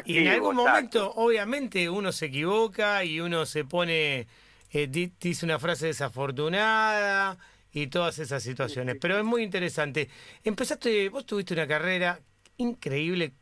y, 0.06 0.18
en 0.18 0.28
algún 0.28 0.56
momento, 0.56 1.14
obviamente, 1.16 1.90
uno 1.90 2.12
se 2.12 2.26
equivoca 2.26 3.04
y 3.06 3.20
uno 3.20 3.46
se 3.46 3.64
pone, 3.64 4.28
eh, 4.72 5.12
dice 5.20 5.46
una 5.46 5.60
frase 5.60 5.86
desafortunada 5.86 7.38
y 7.72 7.88
todas 7.88 8.18
esas 8.18 8.42
situaciones. 8.42 8.98
Pero 9.00 9.20
es 9.20 9.24
muy 9.24 9.44
interesante. 9.44 10.10
Empezaste, 10.44 11.10
vos 11.10 11.28
tuviste 11.28 11.54
una 11.54 11.68
carrera 11.68 12.20
increíble 12.58 13.34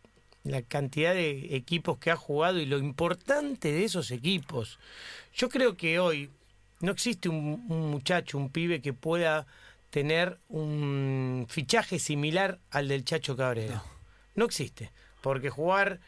la 0.43 0.62
cantidad 0.62 1.13
de 1.13 1.55
equipos 1.55 2.00
que 2.00 2.12
ha 2.12 2.15
jugado 2.17 2.60
y 2.60 2.65
lo 2.65 2.79
importante 2.79 3.72
de 3.72 3.86
esos 3.86 4.12
equipos. 4.12 4.77
Yo 5.34 5.48
creo 5.48 5.77
que 5.77 6.00
hoy 6.00 6.29
no 6.81 6.91
existe 6.91 7.29
un, 7.29 7.65
muchacho, 7.67 8.38
un 8.38 8.50
pibe 8.50 8.81
que 8.81 8.93
pueda 8.93 9.48
tener 9.89 10.38
un 10.50 11.46
fichaje 11.50 12.00
similar 12.00 12.60
al 12.72 12.88
del 12.88 13.05
Chacho 13.05 13.36
Cabrera. 13.36 13.81
No, 14.36 14.46
existe. 14.46 14.91
Porque 15.22 15.50
jugar 15.50 16.00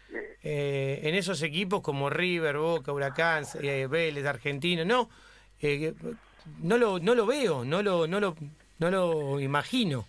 eh, 0.44 1.02
en 1.04 1.16
esos 1.16 1.42
equipos 1.42 1.82
como 1.82 2.10
River, 2.10 2.58
Boca, 2.58 2.94
Huracán, 2.94 3.44
eh, 3.62 3.88
Vélez, 3.90 4.26
Argentino, 4.26 4.86
no, 4.86 5.10
eh, 5.62 5.94
no, 6.62 6.78
lo, 6.78 7.00
no 7.00 7.16
lo 7.16 7.26
veo, 7.26 7.66
no 7.66 7.82
lo, 7.82 8.08
no 8.08 8.20
lo, 8.20 8.36
no 8.80 8.92
lo 8.92 9.40
imagino. 9.40 10.06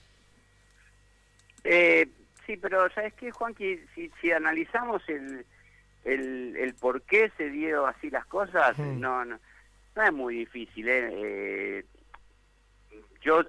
Eh, 1.65 2.09
Sí, 2.47 2.57
pero 2.57 2.91
¿sabes 2.91 3.15
qué, 3.15 3.31
Juan? 3.31 3.55
Que 3.55 3.85
si, 3.95 4.11
si 4.21 4.33
analizamos 4.33 5.03
el, 5.09 5.47
el, 6.05 6.57
el 6.57 6.75
por 6.75 7.03
qué 7.03 7.31
se 7.37 7.51
dio 7.51 7.87
así 7.87 8.11
las 8.11 8.27
cosas, 8.27 8.77
no, 8.79 9.25
no, 9.25 9.39
no 9.95 10.03
es 10.03 10.13
muy 10.13 10.37
difícil. 10.39 10.89
¿eh? 10.89 11.11
¿eh? 11.13 11.85
yo 13.23 13.45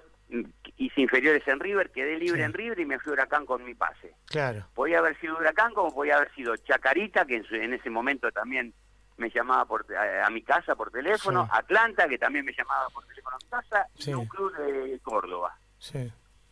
hice 0.76 1.00
inferiores 1.00 1.46
en 1.46 1.60
River, 1.60 1.90
quedé 1.90 2.18
libre 2.18 2.42
en 2.42 2.52
River 2.52 2.80
y 2.80 2.86
me 2.86 2.98
fui 2.98 3.10
a 3.10 3.14
Huracán 3.14 3.46
con 3.46 3.64
mi 3.64 3.74
pase. 3.74 4.14
Claro. 4.26 4.66
Podía 4.74 4.98
haber 4.98 5.18
sido 5.20 5.36
Huracán 5.36 5.72
como 5.74 5.94
podía 5.94 6.16
haber 6.16 6.34
sido 6.34 6.56
Chacarita, 6.56 7.24
que 7.24 7.42
en, 7.50 7.74
ese 7.74 7.90
momento 7.90 8.30
también 8.32 8.74
me 9.16 9.30
llamaba 9.30 9.64
por, 9.64 9.86
a, 9.96 10.28
mi 10.30 10.42
casa 10.42 10.74
por 10.74 10.90
teléfono, 10.90 11.48
Atlanta, 11.52 12.08
que 12.08 12.18
también 12.18 12.44
me 12.44 12.52
llamaba 12.52 12.88
por 12.90 13.06
teléfono 13.06 13.36
a 13.36 13.44
mi 13.44 13.50
casa, 13.50 13.86
y 13.96 14.12
un 14.12 14.26
club 14.26 14.52
de 14.56 14.98
Córdoba. 15.00 15.56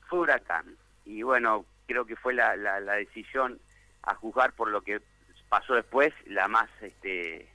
Fue 0.09 0.19
Huracán. 0.21 0.77
Y 1.05 1.23
bueno, 1.23 1.65
creo 1.87 2.05
que 2.05 2.17
fue 2.17 2.35
la, 2.35 2.57
la, 2.57 2.95
decisión 2.95 3.61
a 4.03 4.15
juzgar 4.15 4.53
por 4.53 4.71
lo 4.71 4.83
que 4.83 5.01
pasó 5.49 5.75
después 5.75 6.13
la 6.27 6.49
más 6.49 6.71
este 6.81 7.52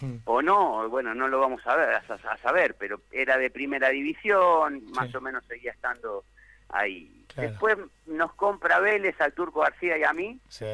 hmm. 0.00 0.16
o 0.24 0.42
no 0.42 0.88
bueno 0.88 1.14
no 1.14 1.28
lo 1.28 1.40
vamos 1.40 1.66
a 1.66 1.76
ver 1.76 1.90
a, 1.94 2.36
saber 2.38 2.74
pero 2.78 3.00
era 3.10 3.36
de 3.38 3.50
primera 3.50 3.88
división 3.90 4.84
más 4.92 5.14
o 5.14 5.20
menos 5.20 5.44
seguía 5.46 5.72
estando 5.72 6.24
ahí 6.68 7.26
después 7.36 7.76
nos 8.06 8.32
compra 8.34 8.80
Vélez 8.80 9.20
al 9.20 9.32
Turco 9.32 9.60
García 9.60 9.98
y 9.98 10.04
a 10.04 10.12
mí 10.12 10.40
sí 10.48 10.66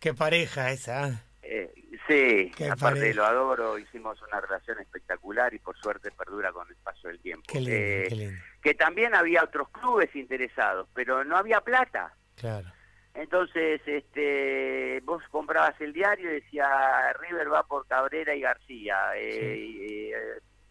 qué 0.00 0.14
pareja 0.14 0.70
esa 0.70 1.08
¿eh? 1.08 1.18
Eh, 1.50 1.72
sí, 2.06 2.52
aparte 2.68 3.14
lo 3.14 3.24
adoro, 3.24 3.78
hicimos 3.78 4.20
una 4.20 4.38
relación 4.38 4.78
espectacular 4.80 5.54
y 5.54 5.58
por 5.58 5.78
suerte 5.78 6.10
perdura 6.10 6.52
con 6.52 6.68
el 6.68 6.76
paso 6.76 7.08
del 7.08 7.18
tiempo. 7.20 7.50
Eh, 7.54 8.36
que 8.60 8.74
también 8.74 9.14
había 9.14 9.44
otros 9.44 9.70
clubes 9.70 10.14
interesados, 10.14 10.88
pero 10.92 11.24
no 11.24 11.38
había 11.38 11.62
plata. 11.62 12.12
Claro. 12.36 12.70
Entonces, 13.18 13.80
este, 13.84 15.00
vos 15.00 15.20
comprabas 15.32 15.74
el 15.80 15.92
diario 15.92 16.30
y 16.30 16.34
decía 16.34 17.12
River 17.14 17.52
va 17.52 17.64
por 17.64 17.84
Cabrera 17.88 18.32
y 18.32 18.42
García, 18.42 18.96
eh, 19.16 20.12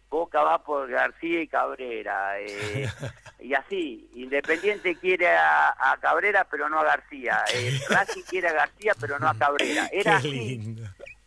Boca 0.08 0.42
va 0.42 0.64
por 0.64 0.88
García 0.88 1.42
y 1.42 1.48
Cabrera, 1.48 2.40
eh, 2.40 2.88
y 3.40 3.52
así. 3.52 4.08
Independiente 4.14 4.96
quiere 4.96 5.28
a, 5.28 5.98
Cabrera 6.00 6.46
pero 6.50 6.70
no 6.70 6.78
a 6.78 6.84
García, 6.84 7.44
eh, 7.54 7.78
Racing 7.90 8.22
quiere 8.22 8.48
a 8.48 8.54
García 8.54 8.94
pero 8.98 9.18
no 9.18 9.28
a 9.28 9.34
Cabrera. 9.38 9.86
Era 9.92 10.16
así. 10.16 10.74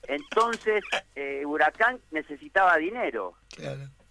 Entonces, 0.07 0.83
eh, 1.13 1.45
Huracán 1.45 1.99
necesitaba 2.09 2.77
dinero. 2.77 3.35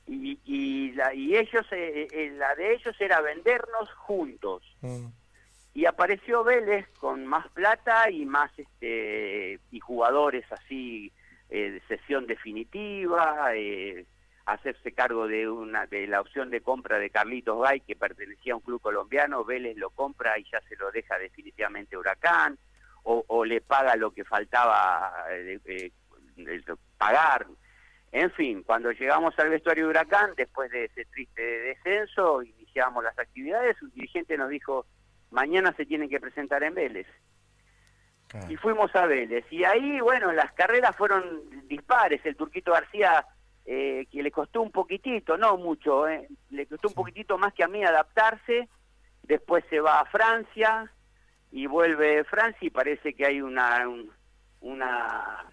Y, 0.07 0.39
y, 0.45 0.93
la, 0.93 1.13
y 1.13 1.37
ellos, 1.37 1.67
eh, 1.73 2.33
la 2.37 2.55
de 2.55 2.75
ellos 2.75 2.95
era 3.01 3.21
vendernos 3.21 3.91
juntos. 3.97 4.63
Mm 4.81 5.07
y 5.73 5.87
apareció 5.87 6.43
Vélez 6.43 6.87
con 6.99 7.27
más 7.27 7.49
plata 7.49 8.11
y 8.11 8.27
más 8.27 8.51
este 8.59 9.61
y 9.71 9.81
jugadores 9.81 10.45
así 10.51 11.13
eh, 11.49 11.71
de 11.71 11.81
sesión 11.83 12.27
definitiva 12.27 13.55
eh, 13.55 14.07
hacerse 14.47 14.93
cargo 14.93 15.29
de 15.29 15.49
una 15.49 15.87
de 15.87 16.09
la 16.09 16.21
opción 16.21 16.51
de 16.51 16.61
compra 16.61 16.99
de 16.99 17.11
Carlitos 17.11 17.63
Gay 17.63 17.81
que 17.81 17.95
pertenecía 17.95 18.55
a 18.55 18.57
un 18.57 18.63
club 18.63 18.81
colombiano 18.81 19.45
Vélez 19.45 19.77
lo 19.77 19.91
compra 19.91 20.39
y 20.39 20.45
ya 20.51 20.61
se 20.63 20.77
lo 20.77 20.91
deja 20.91 21.19
definitivamente 21.19 21.97
Huracán 21.97 22.59
o, 23.03 23.45
le 23.47 23.63
paga 23.63 23.97
lo 23.97 24.11
que 24.13 24.25
faltaba 24.25 25.25
eh, 25.31 25.91
pagar. 26.99 27.47
En 28.13 28.31
fin 28.33 28.63
cuando 28.63 28.91
llegamos 28.91 29.39
al 29.39 29.51
vestuario 29.51 29.85
de 29.85 29.91
Huracán 29.91 30.33
después 30.37 30.71
de 30.71 30.85
ese 30.87 31.05
triste 31.07 31.43
descenso 31.43 32.43
iniciamos 32.43 33.05
las 33.05 33.19
actividades. 33.19 33.81
Un 33.83 33.91
dirigente 33.93 34.37
nos 34.37 34.51
dijo 34.51 34.85
mañana 35.31 35.73
se 35.77 35.87
tienen 35.87 36.09
que 36.09 36.21
presentar 36.21 36.63
en 36.63 36.75
Vélez. 36.75 37.07
Y 38.49 38.57
fuimos 38.57 38.95
a 38.95 39.07
Vélez. 39.07 39.45
Y 39.51 39.65
ahí, 39.65 40.01
bueno, 40.01 40.31
las 40.33 40.53
carreras 40.53 40.95
fueron 40.95 41.67
dispares. 41.67 42.25
El 42.25 42.37
Turquito 42.37 42.73
García, 42.73 43.27
eh, 43.67 44.07
que 44.11 44.23
le 44.23 44.31
costó 44.31 44.63
un 44.63 44.71
poquitito, 44.71 45.37
no 45.37 45.57
mucho, 45.57 46.07
eh, 46.07 46.29
le 46.51 46.67
costó 46.67 46.89
un 46.89 46.95
poquitito 46.95 47.39
más 47.39 47.53
que 47.55 47.65
a 47.65 47.69
mí 47.69 47.83
adaptarse. 47.83 48.69
Después 49.25 49.65
se 49.69 49.81
va 49.81 50.01
a 50.01 50.05
Francia 50.05 50.93
y 51.51 51.67
vuelve 51.67 52.21
a 52.21 52.25
Francia 52.25 52.67
y 52.67 52.71
parece 52.71 53.15
que 53.15 53.27
hay 53.27 53.41
una, 53.41 53.85
una, 54.61 55.45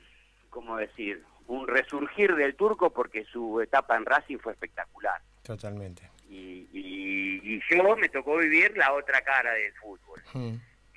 ¿cómo 0.51 0.77
decir? 0.77 1.23
Un 1.47 1.67
resurgir 1.67 2.35
del 2.35 2.55
turco 2.55 2.91
porque 2.91 3.23
su 3.25 3.59
etapa 3.59 3.97
en 3.97 4.05
Racing 4.05 4.37
fue 4.37 4.53
espectacular. 4.53 5.19
Totalmente. 5.41 6.16
Y, 6.29 6.67
y, 6.73 7.61
yo 7.69 7.95
me 7.95 8.09
tocó 8.09 8.37
vivir 8.37 8.75
la 8.77 8.93
otra 8.93 9.21
cara 9.21 9.53
del 9.53 9.73
fútbol. 9.73 10.21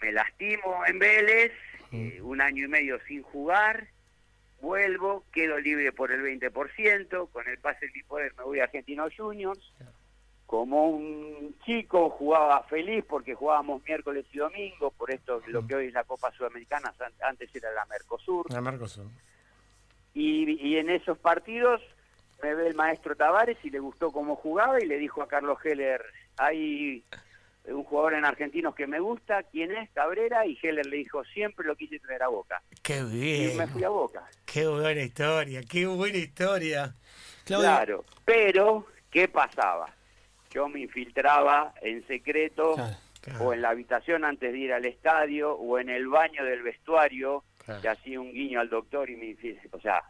Me 0.00 0.12
lastimo 0.12 0.84
en 0.86 0.98
Vélez, 0.98 1.52
eh, 1.92 2.20
un 2.22 2.40
año 2.40 2.64
y 2.64 2.68
medio 2.68 2.98
sin 3.06 3.22
jugar, 3.22 3.88
vuelvo, 4.60 5.24
quedo 5.32 5.58
libre 5.58 5.92
por 5.92 6.12
el 6.12 6.22
20%, 6.22 7.30
con 7.30 7.48
el 7.48 7.58
pase 7.58 7.86
de 7.86 8.04
poder 8.06 8.34
me 8.36 8.44
voy 8.44 8.60
a 8.60 8.64
Argentinos 8.64 9.12
Juniors. 9.16 9.72
Como 10.46 10.90
un 10.90 11.54
chico 11.64 12.10
jugaba 12.10 12.64
feliz 12.64 13.04
porque 13.08 13.34
jugábamos 13.34 13.84
miércoles 13.84 14.26
y 14.32 14.38
domingo, 14.38 14.90
por 14.90 15.12
esto 15.12 15.40
lo 15.46 15.64
que 15.64 15.76
hoy 15.76 15.86
es 15.86 15.92
la 15.92 16.02
Copa 16.02 16.32
Sudamericana, 16.32 16.92
antes 17.22 17.54
era 17.54 17.70
la 17.72 17.86
Mercosur. 17.86 18.50
La 18.52 18.60
Mercosur. 18.60 19.06
Y, 20.12 20.58
y 20.60 20.76
en 20.78 20.90
esos 20.90 21.18
partidos 21.18 21.80
me 22.42 22.54
ve 22.54 22.68
el 22.68 22.74
maestro 22.74 23.16
Tavares 23.16 23.58
y 23.62 23.70
le 23.70 23.78
gustó 23.78 24.10
cómo 24.10 24.36
jugaba 24.36 24.82
y 24.82 24.86
le 24.86 24.98
dijo 24.98 25.22
a 25.22 25.28
Carlos 25.28 25.58
Heller, 25.64 26.02
hay 26.36 27.04
un 27.66 27.84
jugador 27.84 28.14
en 28.14 28.24
Argentinos 28.24 28.74
que 28.74 28.86
me 28.86 29.00
gusta, 29.00 29.42
¿quién 29.44 29.72
es? 29.72 29.90
Cabrera, 29.90 30.46
y 30.46 30.58
Heller 30.60 30.86
le 30.86 30.96
dijo, 30.98 31.24
siempre 31.24 31.66
lo 31.66 31.76
quise 31.76 31.98
traer 32.00 32.22
a 32.22 32.28
Boca. 32.28 32.62
Qué 32.82 33.02
bien. 33.04 33.52
Y 33.52 33.54
me 33.54 33.66
fui 33.66 33.84
a 33.84 33.88
Boca. 33.88 34.24
Qué 34.46 34.66
buena 34.66 35.02
historia, 35.02 35.60
qué 35.62 35.86
buena 35.86 36.18
historia. 36.18 36.94
Claro, 37.44 38.04
pero, 38.24 38.86
¿qué 39.10 39.28
pasaba? 39.28 39.92
Yo 40.50 40.68
me 40.68 40.80
infiltraba 40.80 41.74
en 41.80 42.06
secreto 42.06 42.76
o 43.40 43.52
en 43.52 43.62
la 43.62 43.70
habitación 43.70 44.24
antes 44.24 44.52
de 44.52 44.58
ir 44.58 44.72
al 44.72 44.84
estadio 44.84 45.52
o 45.54 45.78
en 45.78 45.90
el 45.90 46.08
baño 46.08 46.44
del 46.44 46.62
vestuario, 46.62 47.44
que 47.80 47.88
hacía 47.88 48.20
un 48.20 48.32
guiño 48.32 48.60
al 48.60 48.68
doctor 48.68 49.10
y 49.10 49.16
me 49.16 49.36
o 49.70 49.80
sea, 49.80 50.02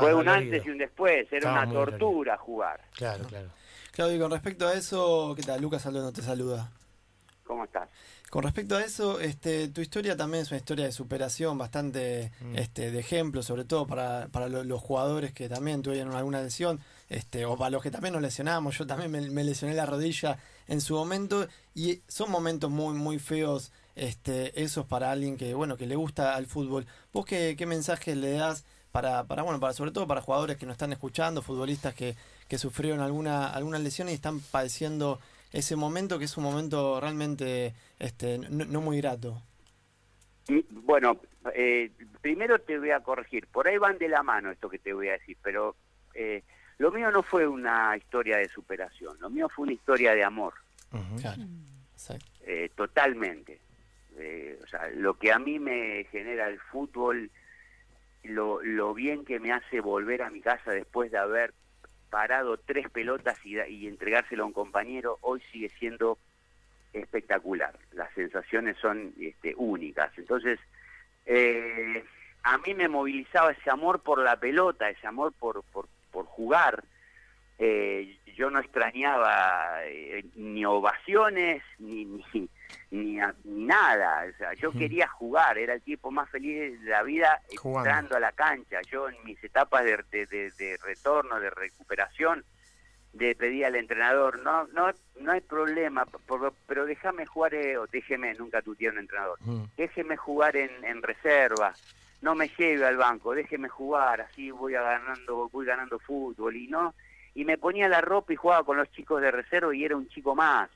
fue 0.00 0.14
un 0.14 0.28
antes 0.28 0.64
y 0.66 0.70
un 0.70 0.78
después, 0.78 1.26
era 1.32 1.52
una 1.52 1.70
tortura 1.72 2.36
jugar. 2.38 2.80
Claro, 2.94 3.24
claro. 3.26 3.48
Claudio, 3.90 4.20
con 4.20 4.30
respecto 4.30 4.66
a 4.68 4.74
eso, 4.74 5.34
¿qué 5.36 5.42
tal? 5.42 5.60
Lucas 5.60 5.84
no 5.86 6.12
te 6.12 6.22
saluda. 6.22 6.70
¿Cómo 7.44 7.64
estás? 7.64 7.88
Con 8.30 8.44
respecto 8.44 8.76
a 8.76 8.82
eso, 8.82 9.20
este, 9.20 9.68
tu 9.68 9.82
historia 9.82 10.16
también 10.16 10.42
es 10.44 10.50
una 10.50 10.56
historia 10.56 10.86
de 10.86 10.92
superación, 10.92 11.58
bastante 11.58 12.32
Mm. 12.40 12.56
este, 12.56 12.90
de 12.90 12.98
ejemplo, 13.00 13.42
sobre 13.42 13.64
todo 13.64 13.86
para, 13.86 14.28
para 14.28 14.48
lo- 14.48 14.64
los 14.64 14.80
jugadores 14.80 15.32
que 15.32 15.50
también 15.50 15.82
tuvieron 15.82 16.14
alguna 16.14 16.40
lesión, 16.40 16.80
este, 17.10 17.44
o 17.44 17.58
para 17.58 17.68
los 17.68 17.82
que 17.82 17.90
también 17.90 18.14
nos 18.14 18.22
lesionamos. 18.22 18.78
Yo 18.78 18.86
también 18.86 19.10
me, 19.10 19.20
me 19.28 19.44
lesioné 19.44 19.74
la 19.74 19.84
rodilla 19.84 20.38
en 20.66 20.80
su 20.80 20.94
momento 20.94 21.46
y 21.74 22.00
son 22.08 22.30
momentos 22.30 22.70
muy, 22.70 22.94
muy 22.94 23.18
feos 23.18 23.70
este, 23.96 24.62
esos 24.62 24.86
para 24.86 25.10
alguien 25.10 25.36
que, 25.36 25.52
bueno, 25.52 25.76
que 25.76 25.86
le 25.86 25.96
gusta 25.96 26.34
al 26.34 26.46
fútbol. 26.46 26.86
¿Vos 27.12 27.26
qué, 27.26 27.54
qué 27.58 27.66
mensaje 27.66 28.14
le 28.16 28.32
das 28.32 28.64
para, 28.92 29.24
para, 29.24 29.42
bueno, 29.42 29.58
para 29.58 29.72
sobre 29.72 29.90
todo 29.90 30.06
para 30.06 30.20
jugadores 30.20 30.56
que 30.56 30.66
nos 30.66 30.74
están 30.74 30.92
escuchando, 30.92 31.42
futbolistas 31.42 31.94
que, 31.94 32.14
que 32.48 32.58
sufrieron 32.58 33.00
alguna, 33.00 33.48
alguna 33.48 33.78
lesión 33.78 34.08
y 34.08 34.12
están 34.12 34.40
padeciendo 34.40 35.18
ese 35.52 35.76
momento 35.76 36.18
que 36.18 36.26
es 36.26 36.36
un 36.36 36.44
momento 36.44 37.00
realmente 37.00 37.74
este, 37.98 38.38
no, 38.38 38.64
no 38.66 38.80
muy 38.80 38.98
grato. 38.98 39.42
Mm, 40.48 40.60
Bueno, 40.84 41.20
eh, 41.54 41.90
primero 42.20 42.58
te 42.60 42.78
voy 42.78 42.90
a 42.90 43.00
corregir. 43.00 43.46
Por 43.48 43.66
ahí 43.66 43.78
van 43.78 43.98
de 43.98 44.08
la 44.08 44.22
mano 44.22 44.50
esto 44.50 44.68
que 44.68 44.78
te 44.78 44.92
voy 44.92 45.08
a 45.08 45.12
decir, 45.12 45.36
pero 45.42 45.74
eh, 46.14 46.42
lo 46.78 46.90
mío 46.90 47.10
no 47.10 47.22
fue 47.22 47.46
una 47.46 47.96
historia 47.96 48.38
de 48.38 48.48
superación, 48.48 49.16
lo 49.20 49.30
mío 49.30 49.48
fue 49.48 49.64
una 49.64 49.72
historia 49.72 50.14
de 50.14 50.24
amor. 50.24 50.54
Claro. 51.20 51.42
Eh, 52.44 52.70
totalmente. 52.74 53.60
Eh, 54.16 54.58
o 54.62 54.66
sea, 54.66 54.88
lo 54.90 55.14
que 55.14 55.32
a 55.32 55.38
mí 55.38 55.58
me 55.58 56.04
genera 56.10 56.48
el 56.48 56.58
fútbol, 56.58 57.30
lo, 58.24 58.62
lo 58.62 58.94
bien 58.94 59.24
que 59.24 59.40
me 59.40 59.52
hace 59.52 59.80
volver 59.80 60.22
a 60.22 60.30
mi 60.30 60.40
casa 60.40 60.72
después 60.72 61.10
de 61.10 61.18
haber 61.18 61.52
parado 62.10 62.56
tres 62.58 62.88
pelotas 62.90 63.38
y, 63.44 63.58
y 63.58 63.88
entregárselo 63.88 64.44
a 64.44 64.46
un 64.46 64.52
compañero, 64.52 65.18
hoy 65.22 65.40
sigue 65.50 65.70
siendo 65.78 66.18
espectacular. 66.92 67.74
Las 67.92 68.12
sensaciones 68.14 68.76
son 68.78 69.14
este, 69.18 69.54
únicas. 69.56 70.16
Entonces, 70.18 70.60
eh, 71.26 72.04
a 72.42 72.58
mí 72.58 72.74
me 72.74 72.88
movilizaba 72.88 73.52
ese 73.52 73.70
amor 73.70 74.00
por 74.00 74.18
la 74.18 74.36
pelota, 74.36 74.90
ese 74.90 75.06
amor 75.06 75.32
por, 75.32 75.62
por, 75.64 75.88
por 76.10 76.26
jugar. 76.26 76.84
Eh, 77.58 78.18
yo 78.36 78.50
no 78.50 78.58
extrañaba 78.58 79.84
eh, 79.84 80.24
ni 80.34 80.64
ovaciones 80.64 81.62
ni, 81.78 82.04
ni, 82.04 82.48
ni, 82.90 83.20
a- 83.20 83.34
ni 83.44 83.64
nada. 83.64 84.24
O 84.32 84.36
sea, 84.38 84.52
yo 84.54 84.70
quería 84.72 85.08
jugar, 85.08 85.58
era 85.58 85.74
el 85.74 85.82
tipo 85.82 86.10
más 86.10 86.28
feliz 86.30 86.80
de 86.82 86.90
la 86.90 87.02
vida 87.02 87.40
Jugando. 87.58 87.88
entrando 87.90 88.16
a 88.16 88.20
la 88.20 88.32
cancha. 88.32 88.80
Yo 88.90 89.08
en 89.08 89.16
mis 89.24 89.42
etapas 89.42 89.84
de, 89.84 89.98
de, 90.10 90.26
de- 90.26 90.50
de 90.52 90.76
retorno, 90.82 91.38
de 91.40 91.50
recuperación, 91.50 92.44
le 93.14 93.34
pedí 93.34 93.62
al 93.62 93.76
entrenador, 93.76 94.38
no 94.40 94.66
no 94.68 94.90
no 95.20 95.32
hay 95.32 95.42
problema, 95.42 96.06
por- 96.06 96.54
pero 96.66 96.86
déjame 96.86 97.26
jugar, 97.26 97.52
eh, 97.54 97.76
o 97.76 97.86
déjeme, 97.86 98.32
nunca 98.34 98.62
tuteé 98.62 98.88
a 98.88 98.92
un 98.92 98.98
entrenador, 98.98 99.38
déjeme 99.76 100.16
jugar 100.16 100.56
en, 100.56 100.70
en 100.82 101.02
reserva, 101.02 101.74
no 102.22 102.34
me 102.34 102.48
lleve 102.56 102.86
al 102.86 102.96
banco, 102.96 103.34
déjeme 103.34 103.68
jugar, 103.68 104.22
así 104.22 104.50
voy 104.50 104.74
a 104.76 104.80
ganando, 104.82 105.48
voy 105.50 105.66
ganando 105.66 105.98
fútbol 105.98 106.56
y 106.56 106.68
no, 106.68 106.94
y 107.34 107.44
me 107.44 107.58
ponía 107.58 107.86
la 107.86 108.00
ropa 108.00 108.32
y 108.32 108.36
jugaba 108.36 108.64
con 108.64 108.78
los 108.78 108.90
chicos 108.92 109.20
de 109.20 109.30
reserva 109.30 109.74
y 109.76 109.84
era 109.84 109.94
un 109.96 110.08
chico 110.08 110.34
más. 110.34 110.70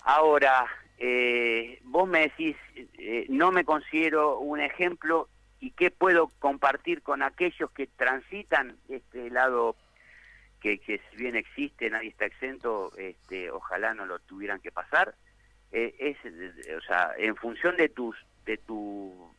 Ahora, 0.00 0.66
eh, 0.98 1.80
vos 1.84 2.08
me 2.08 2.20
decís, 2.20 2.56
eh, 2.98 3.26
no 3.28 3.52
me 3.52 3.64
considero 3.64 4.38
un 4.38 4.60
ejemplo 4.60 5.28
y 5.60 5.70
qué 5.70 5.90
puedo 5.90 6.28
compartir 6.38 7.02
con 7.02 7.22
aquellos 7.22 7.70
que 7.70 7.86
transitan 7.86 8.76
este 8.88 9.30
lado 9.30 9.76
que, 10.60 10.78
que 10.78 11.00
si 11.10 11.16
bien 11.16 11.36
existe, 11.36 11.90
nadie 11.90 12.08
está 12.08 12.26
exento, 12.26 12.92
este, 12.96 13.50
ojalá 13.50 13.94
no 13.94 14.06
lo 14.06 14.18
tuvieran 14.20 14.60
que 14.60 14.72
pasar, 14.72 15.14
eh, 15.72 15.94
es, 15.98 16.16
o 16.76 16.80
sea, 16.82 17.12
en 17.18 17.36
función 17.36 17.76
de 17.76 17.88
tus, 17.88 18.16
de 18.46 18.56
tu, 18.58 19.30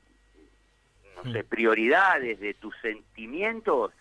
no 1.15 1.31
sé, 1.31 1.43
prioridades, 1.43 2.39
de 2.39 2.53
tus 2.53 2.75
sentimientos, 2.81 3.91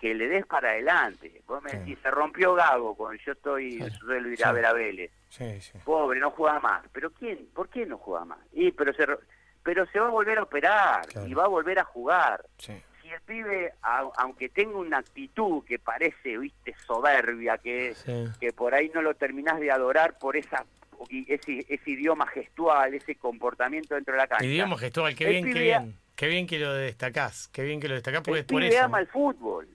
que 0.00 0.14
le 0.14 0.28
des 0.28 0.46
para 0.46 0.70
adelante. 0.70 1.42
Vos 1.46 1.62
me 1.62 1.72
decís, 1.72 1.98
se 2.02 2.10
rompió 2.10 2.54
Gago, 2.54 2.94
cuando 2.94 3.22
yo 3.24 3.32
estoy, 3.32 3.78
suelo 4.00 4.28
ir 4.30 4.36
Sí. 4.38 4.42
a 4.44 4.52
ver 4.52 4.66
a 4.66 4.72
Vélez. 4.72 5.10
Sí, 5.28 5.60
sí. 5.60 5.78
Pobre, 5.84 6.18
no 6.20 6.30
juega 6.30 6.58
más. 6.60 6.82
¿Pero 6.92 7.10
quién? 7.12 7.46
¿Por 7.54 7.68
qué 7.68 7.84
no 7.86 7.98
juega 7.98 8.24
más? 8.24 8.38
Y, 8.52 8.72
pero, 8.72 8.92
se, 8.94 9.04
ro- 9.06 9.20
pero 9.62 9.86
se 9.86 10.00
va 10.00 10.06
a 10.06 10.10
volver 10.10 10.38
a 10.38 10.42
operar 10.44 11.06
Claro. 11.06 11.26
y 11.28 11.34
va 11.34 11.44
a 11.44 11.48
volver 11.48 11.78
a 11.78 11.84
jugar 11.84 12.44
sí. 12.58 12.72
si 13.02 13.10
el 13.10 13.20
pibe, 13.20 13.72
a- 13.82 14.08
aunque 14.16 14.48
tenga 14.48 14.76
una 14.78 14.98
actitud 14.98 15.62
que 15.64 15.78
parece, 15.78 16.38
viste, 16.38 16.74
soberbia, 16.86 17.58
que, 17.58 17.94
Sí. 17.94 18.24
que 18.40 18.52
por 18.52 18.74
ahí 18.74 18.90
no 18.94 19.02
lo 19.02 19.14
terminás 19.14 19.60
de 19.60 19.70
adorar 19.70 20.18
por 20.18 20.36
esa 20.36 20.64
y 21.08 21.32
ese, 21.32 21.64
ese 21.68 21.90
idioma 21.90 22.26
gestual, 22.26 22.92
ese 22.94 23.14
comportamiento 23.16 23.94
dentro 23.94 24.12
de 24.14 24.18
la 24.18 24.26
cancha. 24.26 24.44
Idioma 24.44 24.76
gestual, 24.78 25.14
qué 25.14 25.24
El 25.24 25.30
bien, 25.30 25.52
qué 25.54 25.60
bien. 25.60 25.96
Qué 26.14 26.26
bien 26.28 26.46
que 26.46 26.58
lo 26.58 26.74
destacás, 26.74 27.48
qué 27.48 27.62
bien 27.62 27.80
que 27.80 27.88
lo 27.88 27.94
destacás 27.94 28.20
porque 28.20 28.40
el 28.40 28.44
es 28.44 28.52
por 28.52 28.60
pibe 28.60 28.74
eso. 28.74 28.84
ama 28.84 29.00
el 29.00 29.06
fútbol, 29.06 29.66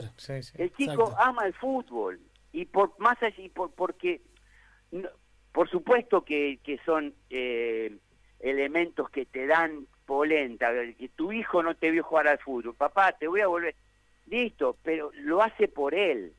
Claro. 0.00 0.14
Sí, 0.16 0.42
sí. 0.42 0.52
el 0.62 0.72
chico 0.74 0.92
Exacto. 0.92 1.16
ama 1.20 1.46
el 1.46 1.54
fútbol 1.54 2.20
y 2.52 2.64
por 2.66 2.98
más 2.98 3.20
allí, 3.22 3.48
por, 3.48 3.72
porque 3.72 4.20
no- 4.90 5.08
por 5.52 5.68
supuesto 5.70 6.24
que, 6.24 6.58
que 6.62 6.78
son 6.84 7.14
eh, 7.30 7.96
elementos 8.40 9.08
que 9.10 9.24
te 9.26 9.46
dan 9.46 9.86
polenta, 10.06 10.70
que 10.98 11.08
tu 11.16 11.32
hijo 11.32 11.62
no 11.62 11.74
te 11.76 11.90
vio 11.90 12.02
jugar 12.04 12.28
al 12.28 12.38
fútbol, 12.38 12.74
papá, 12.74 13.12
te 13.12 13.26
voy 13.28 13.40
a 13.40 13.46
volver, 13.46 13.74
listo, 14.26 14.76
pero 14.82 15.10
lo 15.14 15.42
hace 15.42 15.68
por 15.68 15.94
él, 15.94 16.32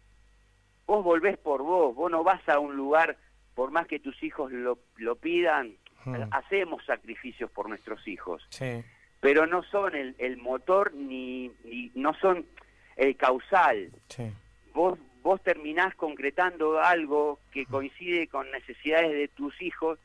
vos 0.86 1.04
volvés 1.04 1.38
por 1.38 1.64
vos, 1.64 1.96
vos 1.96 2.12
no 2.12 2.24
vas 2.24 2.48
a 2.48 2.60
un 2.60 2.76
lugar, 2.76 3.18
por 3.56 3.72
más 3.72 3.88
que 3.88 4.00
tus 4.00 4.22
hijos 4.24 4.52
lo, 4.52 4.80
lo 4.98 5.16
pidan, 5.16 5.76
Mm. 6.08 6.22
hacemos 6.30 6.86
sacrificios 6.86 7.50
por 7.50 7.68
nuestros 7.68 8.08
hijos, 8.08 8.46
Sí. 8.50 8.84
pero 9.22 9.48
no 9.48 9.64
son 9.64 9.96
el, 9.96 10.14
el 10.20 10.38
motor 10.38 10.94
ni, 10.94 11.52
ni 11.64 11.92
no 11.96 12.14
son 12.22 12.46
el 12.96 13.16
causal, 13.18 13.92
Sí. 14.10 14.32
vos 14.74 14.98
vos 15.22 15.42
terminás 15.42 15.96
concretando 15.96 16.80
algo 16.80 17.40
que 17.52 17.66
coincide 17.66 18.28
con 18.28 18.50
necesidades 18.52 19.12
de 19.12 19.28
tus 19.28 19.60
hijos 19.60 19.98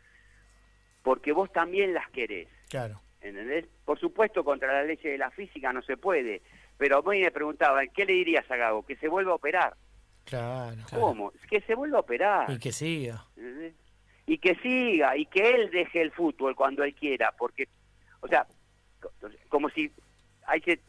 porque 1.03 1.33
vos 1.33 1.53
también 1.53 1.92
las 1.92 2.09
querés, 2.11 2.48
Claro. 2.70 3.00
¿entendés? 3.20 3.66
Por 3.85 3.98
supuesto, 4.00 4.42
contra 4.44 4.72
la 4.72 4.83
ley 4.85 4.96
de 4.96 5.18
la 5.18 5.31
física 5.31 5.74
no 5.74 5.83
se 5.83 5.98
puede, 5.98 6.40
pero 6.79 6.98
a 6.98 7.03
mí 7.11 7.20
me 7.20 7.31
preguntaban, 7.31 7.88
¿qué 7.94 8.07
le 8.07 8.14
dirías 8.14 8.50
a 8.50 8.57
Gago? 8.57 8.85
Que 8.87 8.96
se 8.96 9.09
vuelva 9.09 9.33
a 9.33 9.35
operar. 9.35 9.74
Claro. 10.24 10.79
¿Cómo? 10.90 11.33
Que 11.50 11.61
se 11.62 11.74
vuelva 11.74 11.98
a 11.98 12.00
operar. 12.00 12.50
Y 12.50 12.59
que 12.59 12.72
siga. 12.72 13.26
¿entendés? 13.37 13.74
Y 14.26 14.38
que 14.38 14.55
siga, 14.57 15.16
y 15.18 15.26
que 15.26 15.50
él 15.50 15.70
deje 15.70 16.00
el 16.00 16.12
fútbol 16.12 16.55
cuando 16.57 16.83
él 16.85 16.94
quiera, 16.94 17.31
porque, 17.37 17.68
o 18.20 18.29
sea, 18.29 18.46
co- 19.00 19.12
como 19.48 19.68
si 19.70 19.90
hay 20.46 20.61
que, 20.62 20.72
eh, 20.72 20.81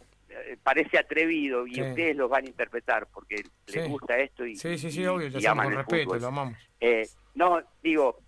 parece 0.64 0.98
atrevido 0.98 1.66
y 1.68 1.76
Sí. 1.76 1.82
ustedes 1.82 2.16
lo 2.16 2.28
van 2.30 2.46
a 2.46 2.48
interpretar 2.48 3.08
porque 3.14 3.44
les 3.68 3.90
gusta 3.90 4.18
esto 4.18 4.46
y, 4.46 4.56
Sí, 4.56 4.78
sí, 4.78 4.92
sí, 4.92 5.06
obvio, 5.06 5.28
y 5.28 5.46
aman 5.46 5.66
con 5.66 5.74
el 5.74 5.78
respeto, 5.80 6.04
fútbol. 6.06 6.22
lo 6.22 6.28
amamos. 6.28 6.58
Eh, 6.80 7.08
no, 7.36 7.62
digo, 7.84 8.20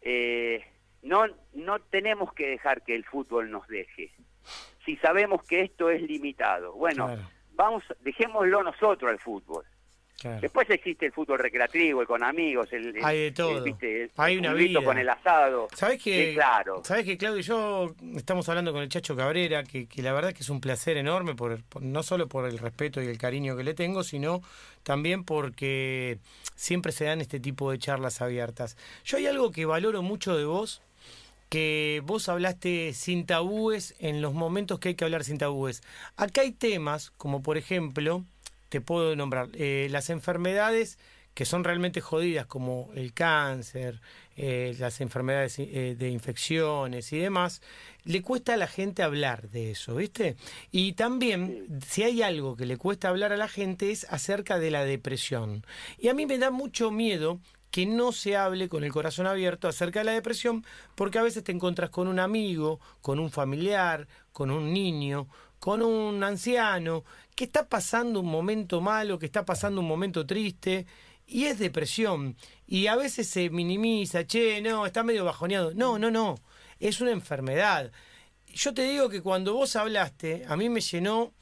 eh, 0.00 0.64
no, 1.02 1.24
no 1.54 1.78
tenemos 1.80 2.32
que 2.34 2.48
dejar 2.48 2.82
que 2.82 2.94
el 2.94 3.04
fútbol 3.04 3.50
nos 3.50 3.66
deje. 3.68 4.12
Si 4.84 4.96
sabemos 4.96 5.42
que 5.44 5.60
esto 5.62 5.90
es 5.90 6.02
limitado, 6.02 6.72
bueno, 6.74 7.06
Claro. 7.06 7.22
vamos, 7.52 7.84
dejémoslo 8.00 8.62
nosotros 8.62 9.10
al 9.10 9.18
fútbol. 9.20 9.64
Claro. 10.22 10.40
Después 10.40 10.70
existe 10.70 11.06
el 11.06 11.12
fútbol 11.12 11.40
recreativo, 11.40 12.00
el 12.00 12.06
con 12.06 12.22
amigos, 12.22 12.68
el, 12.72 12.96
el- 12.96 13.04
Hay 13.04 13.18
de 13.18 13.26
el, 13.26 13.34
todo. 13.34 13.62
¿viste? 13.64 14.04
el 14.04 14.10
Hay 14.16 14.36
una 14.36 14.52
vida. 14.54 14.82
con 14.84 14.96
el 14.96 15.08
asado. 15.08 15.66
¿Sabés 15.74 16.00
que, 16.02 16.28
Sí, 16.28 16.34
claro. 16.34 16.80
¿Sabés 16.84 17.04
que 17.04 17.18
Claudio 17.18 17.40
y 17.40 17.42
yo 17.42 17.94
estamos 18.16 18.48
hablando 18.48 18.72
con 18.72 18.82
el 18.82 18.88
Chacho 18.88 19.16
Cabrera, 19.16 19.64
que, 19.64 19.86
que 19.86 20.00
la 20.00 20.12
verdad 20.12 20.32
que 20.32 20.40
es 20.44 20.48
un 20.48 20.60
placer 20.60 20.96
enorme, 20.96 21.34
por, 21.34 21.60
por- 21.64 21.82
no 21.82 22.02
solo 22.04 22.28
por 22.28 22.48
el 22.48 22.58
respeto 22.58 23.02
y 23.02 23.06
el 23.08 23.18
cariño 23.18 23.56
que 23.56 23.64
le 23.64 23.74
tengo, 23.74 24.04
sino 24.04 24.42
también 24.84 25.24
porque 25.24 26.18
siempre 26.54 26.92
se 26.92 27.04
dan 27.06 27.20
este 27.20 27.40
tipo 27.40 27.72
de 27.72 27.78
charlas 27.78 28.22
abiertas. 28.22 28.76
Yo 29.04 29.16
hay 29.16 29.26
algo 29.26 29.50
que 29.50 29.64
valoro 29.66 30.02
mucho 30.02 30.36
de 30.36 30.44
vos, 30.44 30.82
que 31.48 32.00
vos 32.04 32.28
hablaste 32.28 32.92
sin 32.94 33.26
tabúes 33.26 33.94
en 33.98 34.22
los 34.22 34.32
momentos 34.34 34.78
que 34.78 34.90
hay 34.90 34.94
que 34.94 35.04
hablar 35.04 35.24
sin 35.24 35.38
tabúes. 35.38 35.82
Acá 36.16 36.42
hay 36.42 36.52
temas, 36.52 37.10
como 37.18 37.42
por 37.42 37.58
ejemplo, 37.58 38.24
te 38.72 38.80
puedo 38.80 39.14
nombrar, 39.14 39.50
eh, 39.52 39.88
las 39.90 40.08
enfermedades 40.08 40.98
que 41.34 41.44
son 41.44 41.62
realmente 41.62 42.00
jodidas, 42.00 42.46
como 42.46 42.88
el 42.94 43.12
cáncer, 43.12 44.00
eh, 44.34 44.74
las 44.78 45.02
enfermedades 45.02 45.58
eh, 45.58 45.94
de 45.98 46.08
infecciones 46.08 47.12
y 47.12 47.18
demás, 47.18 47.60
le 48.04 48.22
cuesta 48.22 48.54
a 48.54 48.56
la 48.56 48.66
gente 48.66 49.02
hablar 49.02 49.50
de 49.50 49.72
eso, 49.72 49.96
¿viste? 49.96 50.36
Y 50.70 50.94
también, 50.94 51.66
si 51.86 52.02
hay 52.02 52.22
algo 52.22 52.56
que 52.56 52.64
le 52.64 52.78
cuesta 52.78 53.10
hablar 53.10 53.30
a 53.34 53.36
la 53.36 53.48
gente 53.48 53.90
es 53.90 54.06
acerca 54.08 54.58
de 54.58 54.70
la 54.70 54.86
depresión. 54.86 55.66
Y 55.98 56.08
a 56.08 56.14
mí 56.14 56.24
me 56.24 56.38
da 56.38 56.50
mucho 56.50 56.90
miedo 56.90 57.40
que 57.70 57.84
no 57.84 58.12
se 58.12 58.38
hable 58.38 58.70
con 58.70 58.84
el 58.84 58.92
corazón 58.92 59.26
abierto 59.26 59.68
acerca 59.68 60.00
de 60.00 60.04
la 60.06 60.12
depresión, 60.12 60.64
porque 60.94 61.18
a 61.18 61.22
veces 61.22 61.44
te 61.44 61.52
encuentras 61.52 61.90
con 61.90 62.08
un 62.08 62.20
amigo, 62.20 62.80
con 63.02 63.18
un 63.18 63.30
familiar, 63.30 64.08
con 64.32 64.50
un 64.50 64.72
niño, 64.72 65.28
con 65.62 65.80
un 65.80 66.24
anciano, 66.24 67.04
que 67.36 67.44
está 67.44 67.68
pasando 67.68 68.18
un 68.18 68.26
momento 68.26 68.80
malo, 68.80 69.20
que 69.20 69.26
está 69.26 69.44
pasando 69.44 69.80
un 69.80 69.86
momento 69.86 70.26
triste, 70.26 70.86
y 71.24 71.44
es 71.44 71.60
depresión. 71.60 72.36
y 72.66 72.88
a 72.88 72.96
veces 72.96 73.28
se 73.28 73.48
minimiza, 73.48 74.26
che, 74.26 74.60
no, 74.60 74.86
está 74.86 75.04
medio 75.04 75.24
bajoneado. 75.24 75.72
No, 75.72 76.00
no, 76.00 76.10
no, 76.10 76.34
es 76.80 77.00
una 77.00 77.12
enfermedad. 77.12 77.92
Yo 78.48 78.74
te 78.74 78.82
digo 78.82 79.08
que 79.08 79.22
cuando 79.22 79.54
vos 79.54 79.76
hablaste, 79.76 80.44
a 80.48 80.56
mí 80.56 80.68
me 80.68 80.80
llenó 80.80 81.32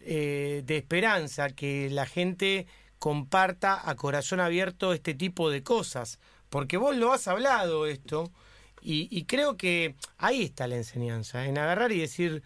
eh, 0.00 0.62
de 0.64 0.78
esperanza 0.78 1.50
que 1.50 1.90
la 1.90 2.06
gente 2.06 2.66
comparta 2.98 3.82
a 3.84 3.96
corazón 3.96 4.40
abierto 4.40 4.94
este 4.94 5.12
tipo 5.12 5.50
de 5.50 5.62
cosas, 5.62 6.18
porque 6.48 6.78
vos 6.78 6.96
lo 6.96 7.12
has 7.12 7.28
hablado 7.28 7.84
esto, 7.84 8.32
y, 8.80 9.24
creo 9.24 9.58
que 9.58 9.94
ahí 10.16 10.42
está 10.44 10.66
la 10.68 10.76
enseñanza, 10.76 11.44
en 11.44 11.58
agarrar 11.58 11.92
y 11.92 11.98
decir, 11.98 12.42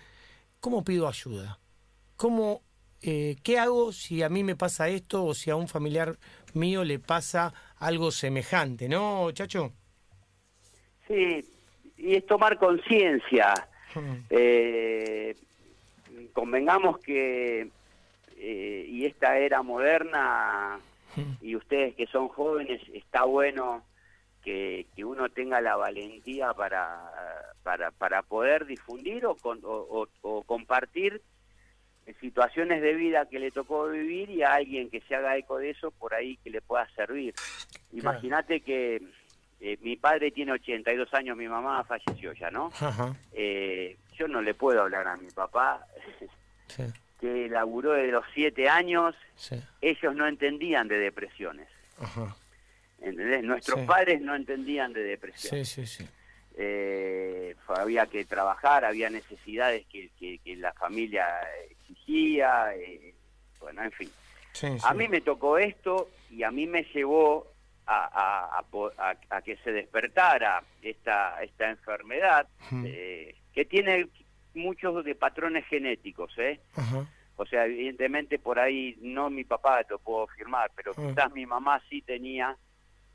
¿cómo 0.63 0.85
pido 0.85 1.09
ayuda? 1.09 1.59
¿Cómo, 2.17 2.63
eh, 3.03 3.37
¿Qué 3.43 3.59
hago 3.59 3.93
si 3.93 4.23
a 4.23 4.29
mí 4.29 4.45
me 4.45 4.55
pasa 4.55 4.89
esto 4.89 5.25
o 5.25 5.35
si 5.35 5.51
a 5.51 5.57
un 5.57 5.67
familiar 5.67 6.17
mío 6.55 6.85
le 6.85 7.01
pasa 7.01 7.53
algo 7.79 8.13
semejante? 8.13 8.89
¿No, 8.89 9.31
chacho? 9.33 9.73
Sí, 11.09 11.45
y 11.97 12.15
es 12.15 12.25
tomar 12.27 12.57
conciencia. 12.59 13.53
Eh, 14.31 15.35
convengamos 16.33 16.99
que, 17.01 17.69
eh, 18.37 18.87
y 18.89 19.05
esta 19.05 19.37
era 19.37 19.63
moderna, 19.63 20.79
y 21.41 21.57
ustedes 21.57 21.95
que 21.97 22.07
son 22.07 22.29
jóvenes, 22.29 22.81
está 22.95 23.25
bueno 23.25 23.83
que, 24.45 24.87
uno 25.05 25.29
tenga 25.29 25.61
la 25.61 25.75
valentía 25.75 26.55
para, 26.55 27.11
para, 27.63 27.91
para 27.91 28.23
poder 28.23 28.67
difundir 28.67 29.27
o, 29.27 29.37
o, 29.43 30.43
compartir 30.43 31.23
situaciones 32.21 32.83
de 32.83 32.95
vida 32.95 33.27
que 33.27 33.39
le 33.39 33.51
tocó 33.51 33.89
vivir 33.89 34.31
y 34.31 34.43
a 34.43 34.55
alguien 34.55 34.91
que 34.91 35.01
se 35.03 35.15
haga 35.15 35.37
eco 35.37 35.59
de 35.59 35.71
eso 35.71 35.91
por 35.93 36.15
ahí 36.15 36.37
que 36.39 36.51
le 36.51 36.61
pueda 36.61 36.89
servir. 36.95 37.35
Imagínate 37.93 38.61
que 38.61 39.01
eh, 39.61 39.79
mi 39.83 39.97
padre 39.97 40.33
tiene 40.33 40.53
82 40.53 41.15
años, 41.15 41.37
mi 41.37 41.47
mamá 41.47 41.85
falleció 41.85 42.33
ya, 42.33 42.51
¿no? 42.51 42.73
Eh, 43.33 43.97
yo 44.17 44.27
no 44.27 44.43
le 44.43 44.55
puedo 44.55 44.83
hablar 44.83 45.07
a 45.07 45.17
mi 45.17 45.31
papá, 45.31 45.87
que 47.21 47.49
laburó 47.49 47.93
desde 47.93 48.11
los 48.11 48.25
7 48.35 48.69
años, 48.69 49.15
ellos 49.81 50.17
no 50.17 50.27
entendían 50.27 50.89
de 50.89 50.99
depresiones. 50.99 51.69
Ajá. 52.01 52.35
¿entendés? 53.03 53.43
Nuestros 53.43 53.81
padres 53.81 54.21
no 54.21 54.35
entendían 54.35 54.93
de 54.93 55.03
depresión. 55.03 55.65
Sí, 55.65 55.65
sí, 55.65 55.87
sí. 55.87 56.09
Eh, 56.57 57.57
había 57.69 58.07
que 58.07 58.25
trabajar, 58.25 58.85
había 58.85 59.09
necesidades 59.11 59.87
que, 59.87 60.11
la 60.57 60.73
familia 60.75 61.27
exigía, 61.71 62.75
eh, 62.77 63.15
bueno, 63.61 63.83
en 63.83 63.93
fin. 63.93 64.11
A 64.85 64.95
mí 64.95 65.09
me 65.09 65.21
tocó 65.21 65.59
esto 65.59 66.11
y 66.31 66.43
a 66.43 66.51
mí 66.51 66.67
me 66.67 66.85
llevó 66.85 67.53
a, 67.87 68.63
que 69.45 69.57
se 69.59 69.73
despertara 69.73 70.63
esta, 70.83 71.43
esta 71.43 71.71
enfermedad 71.71 72.47
eh, 72.85 73.35
que 73.53 73.65
tiene 73.65 74.09
muchos 74.55 75.05
de 75.05 75.15
patrones 75.15 75.67
genéticos, 75.67 76.33
¿eh? 76.39 76.61
O 77.37 77.47
sea, 77.47 77.65
evidentemente 77.65 78.39
por 78.39 78.59
ahí 78.59 78.97
no 79.01 79.31
mi 79.31 79.45
papá 79.45 79.83
te 79.85 79.95
lo 79.95 79.99
puedo 79.99 80.25
afirmar, 80.25 80.71
pero 80.77 80.93
quizás 80.93 81.33
mi 81.33 81.47
mamá 81.47 81.83
sí 81.89 82.03
tenía 82.03 82.57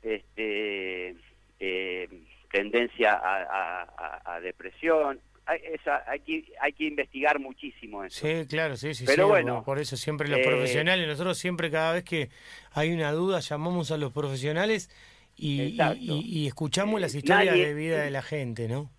este, 0.02 1.16
eh, 1.60 2.08
tendencia 2.50 3.20
a, 3.22 4.40
depresión. 4.40 5.20
Hay, 5.46 5.60
hay, 6.06 6.20
que, 6.20 6.52
hay 6.60 6.72
que 6.74 6.84
investigar 6.84 7.38
muchísimo 7.38 8.04
eso. 8.04 8.26
Sí, 8.26 8.46
claro, 8.46 8.76
sí, 8.76 8.94
sí. 8.94 9.04
Pero 9.06 9.28
bueno, 9.28 9.64
por 9.64 9.78
eso 9.78 9.96
siempre 9.96 10.28
los 10.28 10.40
eh, 10.40 10.44
profesionales, 10.44 11.08
nosotros 11.08 11.38
siempre 11.38 11.70
cada 11.70 11.94
vez 11.94 12.04
que 12.04 12.28
hay 12.72 12.92
una 12.92 13.12
duda 13.12 13.40
llamamos 13.40 13.90
a 13.90 13.96
los 13.96 14.12
profesionales 14.12 14.90
y, 15.36 15.78
y, 15.98 16.46
escuchamos 16.46 17.00
las 17.00 17.14
historias 17.14 17.54
de 17.54 17.72
vida 17.72 18.02
de 18.02 18.10
la 18.10 18.22
gente, 18.22 18.68
¿no? 18.68 18.90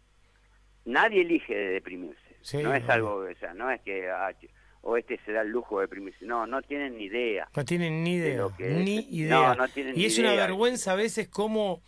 Nadie 0.85 1.21
elige 1.21 1.53
de 1.53 1.69
deprimirse. 1.73 2.17
no 2.63 2.73
es 2.73 2.89
algo, 2.89 3.17
o 3.17 3.35
sea, 3.39 3.53
no 3.53 3.69
es 3.69 3.81
que 3.81 4.09
ah, 4.09 4.31
o 4.81 4.97
este 4.97 5.19
se 5.25 5.33
da 5.33 5.41
el 5.41 5.49
lujo 5.49 5.79
de 5.79 5.83
deprimirse. 5.83 6.25
No, 6.25 6.47
no 6.47 6.61
tienen 6.61 6.97
ni 6.97 7.05
idea. 7.05 7.47
No 7.55 7.65
tienen 7.65 8.03
ni 8.03 8.13
idea. 8.15 8.47
Ni 8.57 8.99
idea. 9.11 9.55
y 9.95 10.05
es 10.05 10.17
una 10.17 10.33
vergüenza 10.33 10.93
a 10.93 10.95
veces 10.95 11.27
cómo 11.27 11.83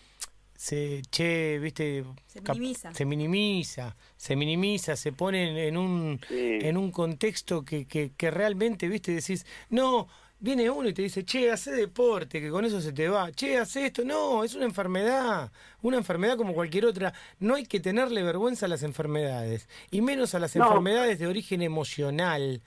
se, 0.61 1.01
che, 1.09 1.57
viste, 1.59 2.05
se 2.27 2.39
minimiza. 2.39 2.93
se 2.93 3.03
minimiza, 3.03 3.95
se 4.15 4.35
minimiza, 4.35 4.95
se 4.95 5.11
pone 5.11 5.67
en 5.67 5.75
un, 5.75 6.19
en 6.29 6.77
un 6.77 6.91
contexto 6.91 7.65
que, 7.65 7.87
que, 7.87 8.11
que 8.15 8.29
realmente, 8.29 8.87
viste, 8.87 9.11
decís, 9.11 9.47
no, 9.71 10.07
viene 10.41 10.69
uno 10.69 10.89
y 10.89 10.93
te 10.93 11.03
dice, 11.03 11.23
che, 11.23 11.51
hace 11.51 11.71
deporte, 11.71 12.41
que 12.41 12.49
con 12.49 12.65
eso 12.65 12.81
se 12.81 12.91
te 12.91 13.07
va. 13.07 13.31
Che, 13.31 13.57
hace 13.57 13.85
esto. 13.85 14.03
No, 14.03 14.43
es 14.43 14.55
una 14.55 14.65
enfermedad. 14.65 15.51
Una 15.81 15.97
enfermedad 15.97 16.35
como 16.35 16.53
cualquier 16.53 16.85
otra. 16.85 17.13
No 17.39 17.55
hay 17.55 17.65
que 17.65 17.79
tenerle 17.79 18.23
vergüenza 18.23 18.65
a 18.65 18.69
las 18.69 18.83
enfermedades. 18.83 19.69
Y 19.91 20.01
menos 20.01 20.35
a 20.35 20.39
las 20.39 20.55
enfermedades 20.55 21.19
de 21.19 21.27
origen 21.27 21.61
emocional. 21.61 22.61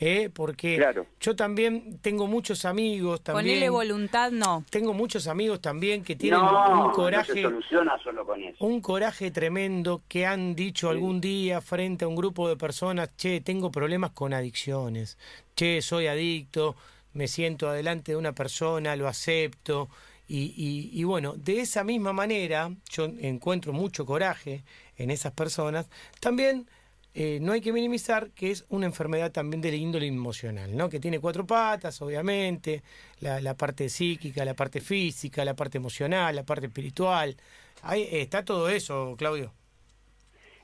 ¿eh? 0.00 0.28
Porque 0.32 0.84
yo 1.20 1.36
también 1.36 1.98
tengo 2.02 2.26
muchos 2.26 2.64
amigos. 2.64 3.22
También, 3.22 3.46
Ponele 3.46 3.70
voluntad, 3.70 4.32
no. 4.32 4.64
Tengo 4.68 4.92
muchos 4.92 5.28
amigos 5.28 5.60
también 5.60 6.02
que 6.02 6.16
tienen 6.16 6.40
un 6.40 6.90
coraje. 6.90 7.42
No 7.42 7.50
soluciona 7.50 8.02
solo 8.02 8.26
con 8.26 8.42
eso. 8.42 8.64
Un 8.64 8.80
coraje 8.80 9.30
tremendo 9.30 10.02
que 10.08 10.26
han 10.26 10.56
dicho 10.56 10.90
algún 10.90 11.20
día 11.20 11.60
frente 11.60 12.04
a 12.04 12.08
un 12.08 12.16
grupo 12.16 12.48
de 12.48 12.56
personas, 12.56 13.10
che, 13.16 13.40
tengo 13.40 13.70
problemas 13.70 14.10
con 14.10 14.34
adicciones. 14.34 15.16
Che, 15.54 15.80
soy 15.80 16.08
adicto 16.08 16.74
me 17.12 17.28
siento 17.28 17.68
adelante 17.68 18.12
de 18.12 18.16
una 18.16 18.32
persona, 18.32 18.96
lo 18.96 19.08
acepto. 19.08 19.88
Y, 20.32 21.02
bueno, 21.02 21.34
de 21.34 21.60
esa 21.60 21.82
misma 21.82 22.12
manera 22.12 22.70
yo 22.88 23.06
encuentro 23.18 23.72
mucho 23.72 24.06
coraje 24.06 24.62
en 24.96 25.10
esas 25.10 25.32
personas. 25.32 25.88
También 26.20 26.68
eh, 27.14 27.38
no 27.40 27.50
hay 27.50 27.60
que 27.60 27.72
minimizar 27.72 28.30
que 28.30 28.52
es 28.52 28.64
una 28.68 28.86
enfermedad 28.86 29.32
también 29.32 29.60
del 29.60 29.74
índole 29.74 30.06
emocional, 30.06 30.76
¿no? 30.76 30.88
Que 30.88 31.00
tiene 31.00 31.18
cuatro 31.18 31.44
patas, 31.44 32.00
obviamente, 32.00 32.84
la, 33.18 33.40
la, 33.40 33.56
parte 33.56 33.88
psíquica, 33.88 34.44
la 34.44 34.54
parte 34.54 34.80
física, 34.80 35.44
la 35.44 35.54
parte 35.54 35.78
emocional, 35.78 36.36
la 36.36 36.44
parte 36.44 36.66
espiritual. 36.66 37.36
Ahí 37.82 38.06
está 38.12 38.44
todo 38.44 38.68
eso, 38.68 39.16
Claudio. 39.18 39.52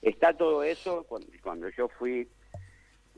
Está 0.02 0.32
todo 0.32 0.62
eso. 0.62 1.04
cuando 1.42 1.68
yo 1.70 1.88
fui 1.98 2.28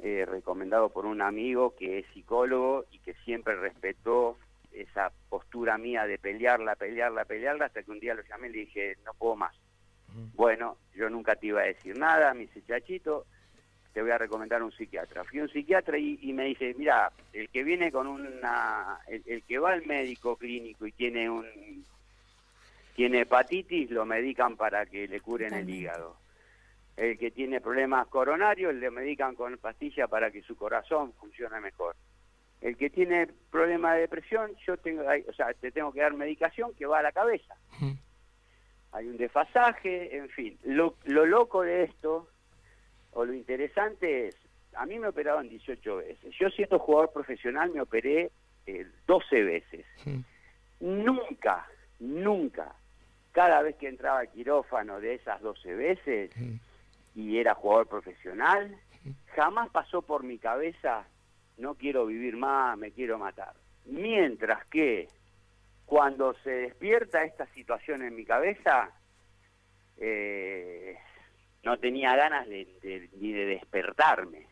eh, 0.02 0.24
recomendado 0.26 0.90
por 0.90 1.06
un 1.06 1.20
amigo 1.20 1.74
que 1.76 1.98
es 1.98 2.06
psicólogo 2.14 2.84
y 2.92 2.98
que 3.00 3.14
siempre 3.24 3.56
respetó 3.56 4.36
esa 4.72 5.10
postura 5.28 5.76
mía 5.76 6.06
de 6.06 6.18
pelearla, 6.18 6.76
pelearla, 6.76 7.24
pelearla, 7.24 7.66
hasta 7.66 7.82
que 7.82 7.90
un 7.90 7.98
día 7.98 8.14
lo 8.14 8.22
llamé 8.22 8.48
y 8.48 8.52
le 8.52 8.58
dije, 8.60 8.96
no 9.04 9.12
puedo 9.14 9.34
más. 9.36 9.54
Bueno, 10.34 10.78
yo 10.94 11.10
nunca 11.10 11.36
te 11.36 11.48
iba 11.48 11.62
a 11.62 11.66
decir 11.66 11.98
nada, 11.98 12.32
me 12.32 12.42
dice, 12.42 12.62
chachito, 12.62 13.26
te 13.92 14.00
voy 14.00 14.10
a 14.10 14.18
recomendar 14.18 14.62
un 14.62 14.72
psiquiatra. 14.72 15.24
Fui 15.24 15.40
a 15.40 15.42
un 15.42 15.48
psiquiatra 15.48 15.98
y, 15.98 16.32
me 16.32 16.44
dice, 16.44 16.74
mira, 16.78 17.10
el 17.32 17.48
que 17.48 17.64
viene 17.64 17.90
con 17.90 18.06
una, 18.06 19.00
el, 19.08 19.42
que 19.42 19.58
va 19.58 19.72
al 19.72 19.84
médico 19.84 20.36
clínico 20.36 20.86
y 20.86 20.92
tiene 20.92 21.28
un, 21.28 21.84
tiene 22.94 23.22
hepatitis, 23.22 23.90
lo 23.90 24.06
medican 24.06 24.56
para 24.56 24.86
que 24.86 25.08
le 25.08 25.20
curen 25.20 25.54
el 25.54 25.68
hígado 25.68 26.16
el 26.98 27.16
que 27.16 27.30
tiene 27.30 27.60
problemas 27.60 28.08
coronarios 28.08 28.74
le 28.74 28.90
medican 28.90 29.36
con 29.36 29.56
pastilla 29.58 30.08
para 30.08 30.32
que 30.32 30.42
su 30.42 30.56
corazón 30.56 31.12
funcione 31.12 31.60
mejor. 31.60 31.94
El 32.60 32.76
que 32.76 32.90
tiene 32.90 33.28
problemas 33.52 33.94
de 33.94 34.00
depresión, 34.00 34.50
yo 34.66 34.76
tengo, 34.76 35.02
o 35.02 35.32
sea, 35.32 35.54
te 35.54 35.70
tengo 35.70 35.92
que 35.92 36.00
dar 36.00 36.12
medicación 36.14 36.74
que 36.74 36.86
va 36.86 36.98
a 36.98 37.02
la 37.02 37.12
cabeza. 37.12 37.54
Hay 38.90 39.06
un 39.06 39.16
desfasaje, 39.16 40.16
en 40.16 40.28
fin. 40.30 40.58
Lo, 40.64 40.96
loco 41.04 41.62
de 41.62 41.84
esto, 41.84 42.28
o 43.12 43.24
lo 43.24 43.32
interesante 43.32 44.28
es, 44.28 44.36
a 44.74 44.84
mí 44.84 44.98
me 44.98 45.06
operaron 45.06 45.48
18 45.48 45.96
veces. 45.98 46.34
Yo 46.36 46.50
siendo 46.50 46.80
jugador 46.80 47.12
profesional 47.12 47.70
me 47.70 47.80
operé 47.80 48.32
12 49.06 49.38
eh, 49.38 49.42
veces. 49.44 49.86
Nunca, 50.80 51.68
nunca, 52.00 52.74
cada 53.30 53.62
vez 53.62 53.76
que 53.76 53.88
entraba 53.88 54.18
al 54.20 54.30
quirófano 54.30 55.00
de 55.00 55.14
esas 55.14 55.40
12 55.42 55.74
veces, 55.76 56.30
y 57.18 57.36
era 57.36 57.56
jugador 57.56 57.88
profesional, 57.88 58.78
jamás 59.34 59.68
pasó 59.70 60.02
por 60.02 60.22
mi 60.22 60.38
cabeza, 60.38 61.04
no 61.56 61.74
quiero 61.74 62.06
vivir 62.06 62.36
más, 62.36 62.78
me 62.78 62.92
quiero 62.92 63.18
matar. 63.18 63.54
Mientras 63.86 64.64
que 64.66 65.08
cuando 65.84 66.34
se 66.44 66.50
despierta 66.50 67.24
esta 67.24 67.46
situación 67.54 68.02
en 68.02 68.14
mi 68.14 68.24
cabeza, 68.24 68.92
eh, 69.96 70.96
no 71.64 71.76
tenía 71.78 72.14
ganas 72.14 72.46
de, 72.46 73.08
ni 73.16 73.32
de 73.32 73.46
despertarme. 73.46 74.46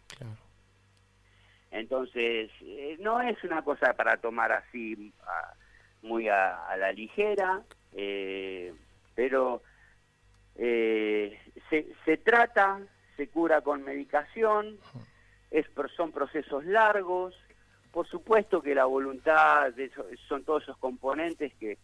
Entonces, 1.71 2.51
eh, 2.63 2.97
no 2.99 3.21
es 3.21 3.45
una 3.45 3.63
cosa 3.63 3.95
para 3.95 4.17
tomar 4.17 4.51
así 4.51 5.13
muy 6.03 6.29
a, 6.29 6.77
la 6.77 6.91
ligera, 6.91 7.63
eh, 7.93 8.75
pero 9.15 9.63
eh, 10.59 11.41
se, 11.71 11.87
se 12.05 12.17
trata, 12.19 12.81
se 13.17 13.29
cura 13.29 13.61
con 13.61 13.83
medicación, 13.83 14.79
es, 15.51 15.67
son 15.97 16.13
procesos 16.13 16.65
largos, 16.65 17.35
por 17.93 18.07
supuesto 18.07 18.61
que 18.63 18.75
la 18.75 18.85
voluntad, 18.85 19.73
de 19.73 19.91
son 20.29 20.45
todos 20.45 20.65
esos 20.65 20.77
componentes 20.79 21.55
que... 21.55 21.79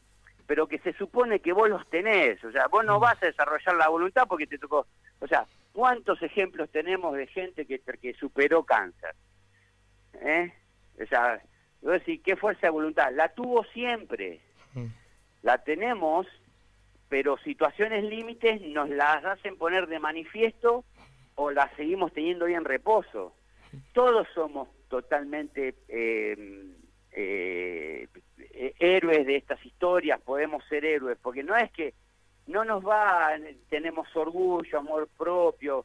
pero 0.46 0.66
que 0.66 0.78
se 0.80 0.92
supone 0.94 1.40
que 1.40 1.52
vos 1.52 1.68
los 1.68 1.88
tenés, 1.88 2.42
o 2.44 2.52
sea, 2.52 2.66
vos 2.68 2.84
no 2.84 3.00
vas 3.00 3.22
a 3.22 3.26
desarrollar 3.26 3.76
la 3.76 3.88
voluntad 3.88 4.26
porque 4.28 4.46
te 4.46 4.58
tocó, 4.58 4.86
o 5.20 5.26
sea, 5.26 5.46
¿cuántos 5.72 6.20
ejemplos 6.22 6.68
tenemos 6.70 7.16
de 7.16 7.26
gente 7.26 7.64
que, 7.64 7.78
que 7.78 8.14
superó 8.14 8.64
cáncer? 8.64 9.14
¿Eh? 10.20 10.52
O 11.02 11.06
sea, 11.06 11.40
vos 11.80 11.92
decís, 11.92 12.20
¿qué 12.22 12.36
fuerza 12.36 12.66
de 12.66 12.70
voluntad? 12.70 13.10
La 13.12 13.28
tuvo 13.28 13.64
siempre, 13.72 14.40
Mm. 14.74 14.86
la 15.42 15.58
tenemos, 15.58 16.26
pero 17.12 17.36
situaciones 17.44 18.04
límites 18.04 18.62
nos 18.62 18.88
las 18.88 19.22
hacen 19.22 19.58
poner 19.58 19.86
de 19.86 19.98
manifiesto 19.98 20.82
o 21.34 21.50
las 21.50 21.70
seguimos 21.76 22.10
teniendo 22.14 22.46
bien 22.46 22.64
reposo. 22.64 23.34
Todos 23.92 24.26
somos 24.34 24.68
totalmente 24.88 25.74
eh, 25.88 26.68
eh, 27.12 28.08
héroes 28.78 29.26
de 29.26 29.36
estas 29.36 29.62
historias, 29.66 30.22
podemos 30.22 30.64
ser 30.70 30.86
héroes, 30.86 31.18
porque 31.20 31.42
no 31.42 31.54
es 31.54 31.70
que 31.72 31.92
no 32.46 32.64
nos 32.64 32.82
va, 32.82 33.32
tenemos 33.68 34.08
orgullo, 34.16 34.78
amor 34.78 35.06
propio, 35.18 35.84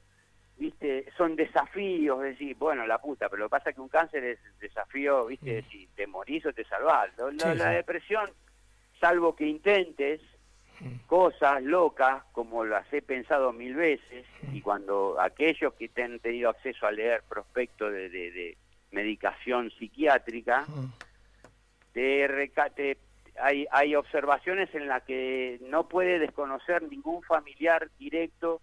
viste, 0.58 1.12
son 1.18 1.36
desafíos, 1.36 2.24
es 2.24 2.40
decir, 2.40 2.56
bueno, 2.56 2.88
la 2.88 3.00
puta, 3.00 3.28
pero 3.28 3.42
lo 3.42 3.50
que 3.50 3.58
pasa 3.58 3.72
es 3.72 3.76
que 3.76 3.82
un 3.82 3.90
cáncer 3.90 4.24
es 4.24 4.40
desafío, 4.62 5.26
viste, 5.26 5.62
si 5.63 5.88
te 5.88 6.08
morís 6.08 6.46
o 6.46 6.54
te 6.54 6.63
salvás. 6.63 7.10
La, 7.18 7.52
Sí, 7.52 7.58
la 7.58 7.72
depresión, 7.72 8.30
salvo 9.02 9.36
que 9.36 9.46
intentes 9.46 10.22
cosas 11.06 11.63
locas, 11.63 12.24
como 12.34 12.66
las 12.66 12.92
he 12.94 13.02
pensado 13.02 13.54
mil 13.54 13.76
veces, 13.76 14.26
y 14.54 14.62
cuando 14.62 15.20
aquellos 15.20 15.74
que 15.76 15.88
te 15.90 16.04
han 16.04 16.20
tenido 16.20 16.50
acceso 16.50 16.86
a 16.86 16.92
leer 16.92 17.24
prospectos 17.30 17.92
de, 17.92 18.10
de- 18.10 18.32
de 18.32 18.58
medicación 18.92 19.70
psiquiátrica, 19.72 20.66
te, 21.94 22.28
reca- 22.28 22.70
te- 22.70 22.98
hay, 23.42 23.66
hay 23.72 23.96
observaciones 23.96 24.74
en 24.76 24.88
las 24.88 25.04
que 25.04 25.60
no 25.62 25.88
puede 25.88 26.20
desconocer 26.20 26.84
ningún 26.84 27.22
familiar 27.24 27.90
directo. 28.00 28.62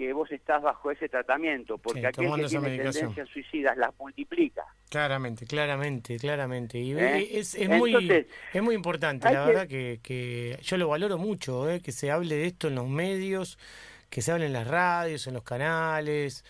Que 0.00 0.12
vos 0.14 0.30
estás 0.32 0.62
bajo 0.62 0.90
ese 0.90 1.08
tratamiento, 1.10 1.76
porque 1.76 2.00
Sí, 2.00 2.06
aquel 2.06 2.32
que 2.34 2.46
tiene 2.48 2.78
tendencias 2.78 3.28
suicidas 3.28 3.76
las 3.76 3.90
multiplica. 3.98 4.64
Claramente, 4.88 5.46
claramente, 5.46 6.16
claramente. 6.18 6.78
Y 6.78 6.92
¿Eh? 6.92 7.38
es, 7.38 7.54
es 7.54 7.68
muy 7.68 7.92
Entonces, 7.94 8.26
es 8.54 8.62
muy 8.62 8.74
importante, 8.74 9.26
la 9.30 9.32
que- 9.44 9.46
verdad 9.46 9.68
que, 9.68 10.00
que 10.02 10.58
yo 10.62 10.78
lo 10.78 10.88
valoro 10.88 11.18
mucho, 11.18 11.70
¿eh? 11.70 11.80
que 11.82 11.92
se 11.92 12.10
hable 12.10 12.36
de 12.36 12.46
esto 12.46 12.68
en 12.68 12.76
los 12.76 12.88
medios, 12.88 13.58
que 14.08 14.22
se 14.22 14.32
hable 14.32 14.46
en 14.46 14.54
las 14.54 14.66
radios, 14.66 15.26
en 15.26 15.34
los 15.34 15.42
canales, 15.44 16.44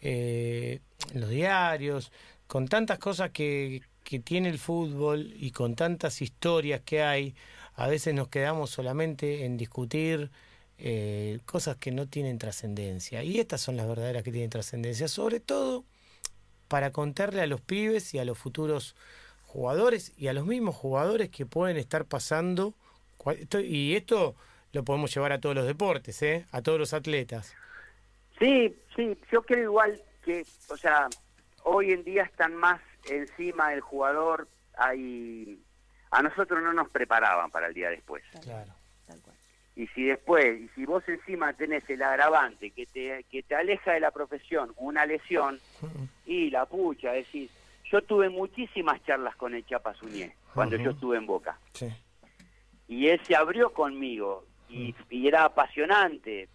eh, 0.00 0.80
en 1.12 1.20
los 1.20 1.28
diarios, 1.28 2.10
con 2.46 2.68
tantas 2.68 2.98
cosas 2.98 3.30
que, 3.32 3.82
que 4.02 4.18
tiene 4.18 4.48
el 4.48 4.58
fútbol 4.58 5.30
y 5.36 5.50
con 5.50 5.74
tantas 5.76 6.22
historias 6.22 6.80
que 6.80 7.02
hay, 7.02 7.34
a 7.74 7.86
veces 7.86 8.14
nos 8.14 8.28
quedamos 8.28 8.70
solamente 8.70 9.44
en 9.44 9.58
discutir 9.58 10.30
eh, 10.78 11.38
cosas 11.46 11.76
que 11.76 11.90
no 11.90 12.08
tienen 12.08 12.38
trascendencia. 12.38 13.22
Y 13.22 13.38
estas 13.38 13.60
son 13.60 13.76
las 13.76 13.86
verdaderas 13.86 14.22
que 14.22 14.32
tienen 14.32 14.50
trascendencia, 14.50 15.08
sobre 15.08 15.40
todo 15.40 15.84
para 16.68 16.90
contarle 16.90 17.42
a 17.42 17.46
los 17.46 17.60
pibes 17.60 18.14
y 18.14 18.18
a 18.18 18.24
los 18.24 18.38
futuros 18.38 18.96
jugadores 19.46 20.12
y 20.18 20.28
a 20.28 20.32
los 20.32 20.46
mismos 20.46 20.74
jugadores 20.74 21.28
que 21.28 21.46
pueden 21.46 21.76
estar 21.76 22.04
pasando. 22.04 22.74
Y 23.62 23.94
esto 23.94 24.34
lo 24.72 24.84
podemos 24.84 25.14
llevar 25.14 25.32
a 25.32 25.40
todos 25.40 25.54
los 25.54 25.66
deportes, 25.66 26.20
¿eh? 26.22 26.46
a 26.50 26.62
todos 26.62 26.78
los 26.78 26.92
atletas. 26.92 27.54
Sí, 28.38 28.76
sí, 28.96 29.16
yo 29.30 29.42
creo 29.42 29.62
igual 29.62 30.02
que, 30.24 30.44
o 30.68 30.76
sea, 30.76 31.08
hoy 31.62 31.92
en 31.92 32.02
día 32.02 32.24
están 32.24 32.56
más 32.56 32.80
encima 33.08 33.70
del 33.70 33.80
jugador, 33.80 34.48
hay... 34.76 35.60
A 36.10 36.22
nosotros 36.22 36.62
no 36.62 36.72
nos 36.72 36.88
preparaban 36.90 37.50
para 37.50 37.66
el 37.66 37.74
día 37.74 37.90
después. 37.90 38.22
Claro. 38.42 38.72
Y 39.76 39.88
si 39.88 40.04
después, 40.04 40.60
y 40.60 40.68
si 40.74 40.84
vos 40.86 41.02
encima 41.08 41.52
tenés 41.52 41.88
el 41.90 42.00
agravante 42.02 42.70
que 42.70 42.86
te, 42.86 43.24
que 43.30 43.42
te 43.42 43.54
aleja 43.56 43.92
de 43.92 44.00
la 44.00 44.12
profesión, 44.12 44.72
una 44.76 45.04
lesión, 45.04 45.58
y 46.26 46.50
la 46.50 46.64
pucha, 46.66 47.12
decir, 47.12 47.50
yo 47.90 48.00
tuve 48.02 48.28
muchísimas 48.28 49.02
charlas 49.04 49.34
con 49.36 49.52
el 49.54 49.66
Chapa 49.66 49.92
Suñé 49.94 50.36
cuando 50.54 50.76
yo 50.76 50.90
estuve 50.92 51.16
en 51.16 51.26
Boca. 51.26 51.58
Sí. 51.72 51.88
Y 52.86 53.08
él 53.08 53.20
se 53.24 53.34
abrió 53.34 53.70
conmigo 53.72 54.44
y, 54.68 54.94
y 55.10 55.26
era 55.26 55.44
apasionante. 55.44 56.48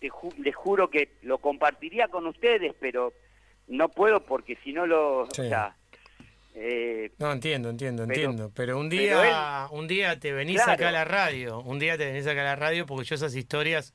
Te 0.00 0.10
ju- 0.10 0.34
les 0.38 0.56
juro 0.56 0.90
que 0.90 1.12
lo 1.22 1.38
compartiría 1.38 2.08
con 2.08 2.26
ustedes, 2.26 2.74
pero 2.80 3.12
no 3.68 3.88
puedo 3.90 4.24
porque 4.24 4.56
si 4.64 4.72
no 4.72 4.86
lo... 4.86 5.26
Sí. 5.32 5.42
O 5.42 5.44
sea, 5.48 5.76
eh, 6.54 7.12
No, 7.18 7.32
entiendo, 7.32 7.70
entiendo, 7.70 8.06
Pero- 8.06 8.14
entiendo. 8.14 8.52
Pero 8.54 8.78
un 8.78 8.88
pero 8.88 9.02
día, 9.22 9.68
un 9.70 9.86
día 9.88 10.18
te 10.18 10.32
venís 10.32 10.56
Claro. 10.56 10.72
acá 10.72 10.88
a 10.88 10.92
la 10.92 11.04
radio, 11.04 11.60
un 11.60 11.78
día 11.78 11.96
te 11.96 12.06
venís 12.06 12.26
acá 12.26 12.40
a 12.40 12.44
la 12.44 12.56
radio 12.56 12.86
porque 12.86 13.04
yo 13.06 13.14
esas 13.14 13.34
historias 13.34 13.92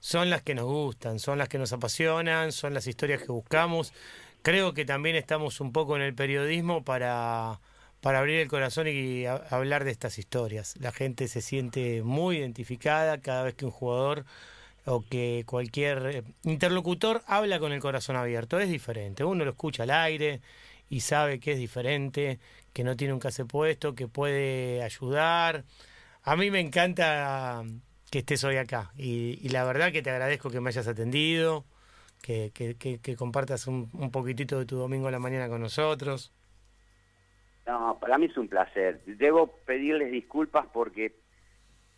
son 0.00 0.30
las 0.30 0.42
que 0.42 0.54
nos 0.54 0.64
gustan, 0.66 1.18
son 1.18 1.38
las 1.38 1.48
que 1.48 1.58
nos 1.58 1.72
apasionan, 1.72 2.50
son 2.52 2.74
las 2.74 2.86
historias 2.86 3.20
que 3.22 3.30
buscamos. 3.32 3.92
Creo 4.42 4.74
que 4.74 4.84
también 4.84 5.14
estamos 5.16 5.60
un 5.60 5.72
poco 5.72 5.94
en 5.96 6.02
el 6.02 6.14
periodismo 6.14 6.82
para, 6.84 7.60
para 8.00 8.18
abrir 8.18 8.40
el 8.40 8.48
corazón 8.48 8.88
y 8.88 9.26
a- 9.26 9.36
hablar 9.50 9.84
de 9.84 9.92
estas 9.92 10.18
historias. 10.18 10.74
La 10.80 10.90
gente 10.90 11.28
se 11.28 11.40
siente 11.40 12.02
muy 12.02 12.38
identificada 12.38 13.20
cada 13.20 13.44
vez 13.44 13.54
que 13.54 13.64
un 13.66 13.70
jugador 13.70 14.24
o 14.84 15.04
que 15.08 15.44
cualquier 15.46 16.06
eh, 16.06 16.22
interlocutor 16.42 17.22
habla 17.28 17.60
con 17.60 17.70
el 17.72 17.78
corazón 17.80 18.16
abierto. 18.16 18.58
Es 18.58 18.68
diferente. 18.68 19.22
Uno 19.22 19.44
lo 19.44 19.52
escucha 19.52 19.84
al 19.84 19.90
aire 19.92 20.40
y 20.92 21.00
sabe 21.00 21.40
que 21.40 21.52
es 21.52 21.58
diferente, 21.58 22.38
que 22.74 22.84
no 22.84 22.96
tiene 22.96 23.14
un 23.14 23.20
case 23.20 23.44
puesto, 23.46 23.94
que 23.94 24.08
puede 24.08 24.82
ayudar. 24.82 25.64
A 26.22 26.36
mí 26.36 26.50
me 26.50 26.60
encanta 26.60 27.64
que 28.10 28.18
estés 28.20 28.44
hoy 28.44 28.56
acá 28.58 28.92
y, 28.96 29.38
y 29.42 29.48
la 29.50 29.64
verdad 29.64 29.92
que 29.92 30.02
te 30.02 30.10
agradezco 30.10 30.50
que 30.50 30.60
me 30.60 30.68
hayas 30.70 30.88
atendido, 30.88 31.64
que, 32.22 32.52
que, 32.54 32.76
que- 32.76 33.00
que 33.00 33.16
compartas 33.16 33.66
un, 33.66 33.90
un 33.94 34.10
poquitito 34.10 34.58
de 34.58 34.66
tu 34.66 34.76
domingo 34.76 35.08
a 35.08 35.12
la 35.12 35.18
mañana 35.20 35.48
con 35.48 35.60
nosotros. 35.62 36.32
no, 37.66 37.98
para 38.00 38.18
mí 38.18 38.26
es 38.26 38.36
un 38.36 38.48
placer. 38.48 39.02
Debo 39.06 39.46
pedirles 39.64 40.10
disculpas 40.10 40.66
porque 40.72 41.14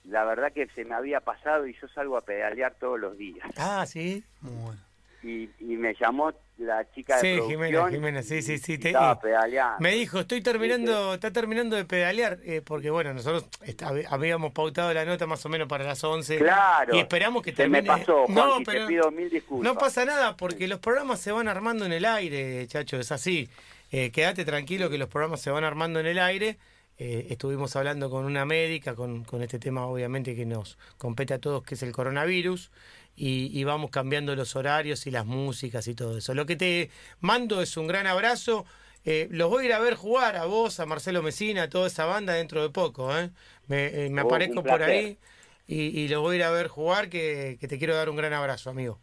la 0.05 0.25
verdad 0.25 0.53
que 0.53 0.69
se 0.75 0.85
me 0.85 0.95
había 0.95 1.21
pasado 1.21 1.67
y 1.67 1.75
yo 1.81 1.89
salgo 1.89 2.17
a 2.17 2.25
pedalear 2.25 2.77
todos 2.79 3.01
los 3.01 3.17
días. 3.17 3.49
Ah, 3.57 3.85
sí. 3.87 4.25
Muy 4.41 4.55
bueno. 4.55 4.81
Y, 5.23 5.51
y 5.59 5.77
me 5.77 5.95
llamó 5.95 6.33
la 6.59 6.89
chica 6.93 7.17
de 7.17 7.21
Sí, 7.21 7.37
producción. 7.37 7.51
Jimena, 7.67 7.91
Jimena, 7.91 8.23
sí, 8.23 8.41
sí, 8.43 8.59
sí, 8.59 8.79
te- 8.79 8.89
estaba 8.89 9.19
pedaleando. 9.21 9.77
Me 9.81 9.93
dijo, 9.93 10.21
estoy 10.21 10.41
terminando, 10.41 11.15
está 11.15 11.33
terminando 11.33 11.75
de 11.77 11.85
pedalear, 11.85 12.39
eh, 12.45 12.63
porque 12.65 12.91
bueno, 12.91 13.13
nosotros 13.13 13.47
está- 13.63 13.93
habíamos 14.09 14.53
pautado 14.53 14.95
la 14.95 15.05
nota 15.05 15.27
más 15.27 15.45
o 15.45 15.49
menos 15.49 15.67
para 15.69 15.85
las 15.85 16.03
11. 16.05 16.39
Claro. 16.39 16.95
Y 16.95 17.01
esperamos 17.01 17.43
que 17.43 17.53
Se 17.55 17.69
me 17.69 17.83
termine. 17.83 17.99
pasó, 18.05 18.25
Juan, 18.27 18.35
no, 18.37 18.59
pero 18.65 18.83
te 18.83 18.87
pido 18.87 19.11
mil 19.11 19.29
disculpas. 19.31 19.65
no 19.75 19.79
pasa 19.79 20.05
nada, 20.05 20.37
porque 20.37 20.69
los 20.69 20.79
programas 20.79 21.21
se 21.21 21.33
van 21.33 21.49
armando 21.49 21.85
en 21.87 21.93
el 21.93 22.05
aire, 22.05 22.67
chacho, 22.69 22.99
es 23.01 23.11
así. 23.11 23.49
Eh, 23.91 24.11
quédate 24.11 24.45
tranquilo 24.45 24.91
que 24.91 24.99
los 24.99 25.09
programas 25.09 25.41
se 25.41 25.51
van 25.51 25.65
armando 25.65 26.01
en 26.01 26.07
el 26.07 26.19
aire. 26.19 26.57
Eh, 26.97 27.27
estuvimos 27.31 27.75
hablando 27.75 28.09
con 28.09 28.25
una 28.25 28.45
médica, 28.45 28.95
con, 28.95 29.25
con 29.25 29.43
este 29.43 29.59
tema 29.59 29.87
obviamente 29.87 30.37
que 30.37 30.47
nos 30.47 30.79
compete 30.99 31.35
a 31.35 31.41
todos, 31.41 31.65
que 31.65 31.75
es 31.75 31.83
el 31.83 31.91
coronavirus, 31.91 32.71
y, 33.17 33.51
y 33.59 33.65
vamos 33.65 33.91
cambiando 33.91 34.35
los 34.37 34.57
horarios 34.57 35.07
y 35.07 35.11
las 35.11 35.27
músicas 35.27 35.87
y 35.89 35.95
todo 35.95 36.19
eso. 36.19 36.35
Lo 36.35 36.47
que 36.47 36.57
te 36.57 36.91
mando 37.21 37.63
es 37.63 37.77
un 37.77 37.87
gran 37.87 38.07
abrazo. 38.07 38.65
Eh, 39.05 39.29
los 39.31 39.51
voy 39.51 39.65
a 39.65 39.67
ir 39.67 39.73
a 39.75 39.79
ver 39.81 39.95
jugar 39.95 40.37
a 40.37 40.47
vos, 40.47 40.81
a 40.81 40.87
Marcelo 40.87 41.23
Mesina, 41.23 41.65
a 41.65 41.69
toda 41.69 41.87
esa 41.89 42.07
banda 42.07 42.33
dentro 42.35 42.63
de 42.63 42.71
poco. 42.71 43.17
¿eh? 43.17 43.31
Me, 43.69 43.87
eh, 44.07 44.11
me 44.11 44.23
Oh, 44.23 44.27
aparezco 44.27 44.63
por 44.63 44.83
ahí 44.83 45.19
y, 45.67 46.01
y 46.01 46.09
los 46.09 46.23
voy 46.23 46.35
a 46.37 46.39
ir 46.39 46.45
a 46.45 46.51
ver 46.51 46.69
jugar, 46.69 47.09
que, 47.11 47.57
que 47.61 47.69
te 47.69 47.79
quiero 47.79 47.95
dar 47.95 48.09
un 48.09 48.17
gran 48.17 48.33
abrazo, 48.33 48.71
amigo. 48.71 48.99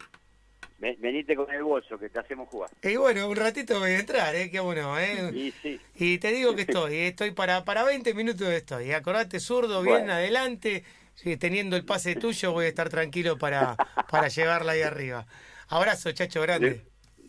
Ven- 0.78 0.96
Venite 1.00 1.36
con 1.36 1.48
el 1.52 1.62
bolso 1.62 1.96
que 1.98 2.08
te 2.08 2.18
hacemos 2.18 2.48
jugar. 2.48 2.70
Y 2.82 2.96
bueno, 2.96 3.28
un 3.28 3.36
ratito 3.36 3.78
voy 3.78 3.92
a 3.92 4.00
entrar, 4.00 4.34
¿eh? 4.34 4.50
Qué 4.50 4.58
bueno, 4.60 4.98
¿eh? 4.98 5.30
Y 5.32 5.52
sí. 5.62 5.80
Y 5.94 6.18
te 6.18 6.32
digo 6.32 6.54
que 6.56 6.62
estoy, 6.66 6.96
estoy 6.96 7.30
para, 7.30 7.64
para 7.64 7.84
20 7.84 8.14
minutos 8.14 8.48
estoy. 8.48 8.86
Y 8.86 8.92
acordate, 8.92 9.38
zurdo, 9.38 9.82
bien 9.82 10.10
adelante. 10.10 10.84
Sí, 11.14 11.36
teniendo 11.36 11.76
el 11.76 11.84
pase 11.84 12.16
tuyo 12.16 12.52
voy 12.52 12.66
a 12.66 12.68
estar 12.68 12.88
tranquilo 12.88 13.38
para, 13.38 13.76
para 14.10 14.28
llevarla 14.28 14.72
ahí 14.72 14.82
arriba. 14.82 15.26
Abrazo, 15.68 16.10
chacho, 16.12 16.42
grande. 16.42 16.82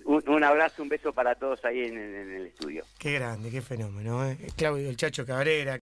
Un, 0.06 0.22
un 0.28 0.44
abrazo, 0.44 0.84
un 0.84 0.90
beso 0.90 1.14
para 1.14 1.36
todos 1.36 1.64
ahí 1.64 1.80
en, 1.84 1.98
en- 1.98 2.36
el 2.36 2.48
estudio. 2.48 2.84
Qué 2.98 3.14
grande, 3.14 3.50
qué 3.50 3.62
fenómeno, 3.62 4.26
¿eh? 4.30 4.38
Claudio, 4.58 4.90
el 4.90 4.98
chacho 4.98 5.26
Cabrera. 5.26 5.80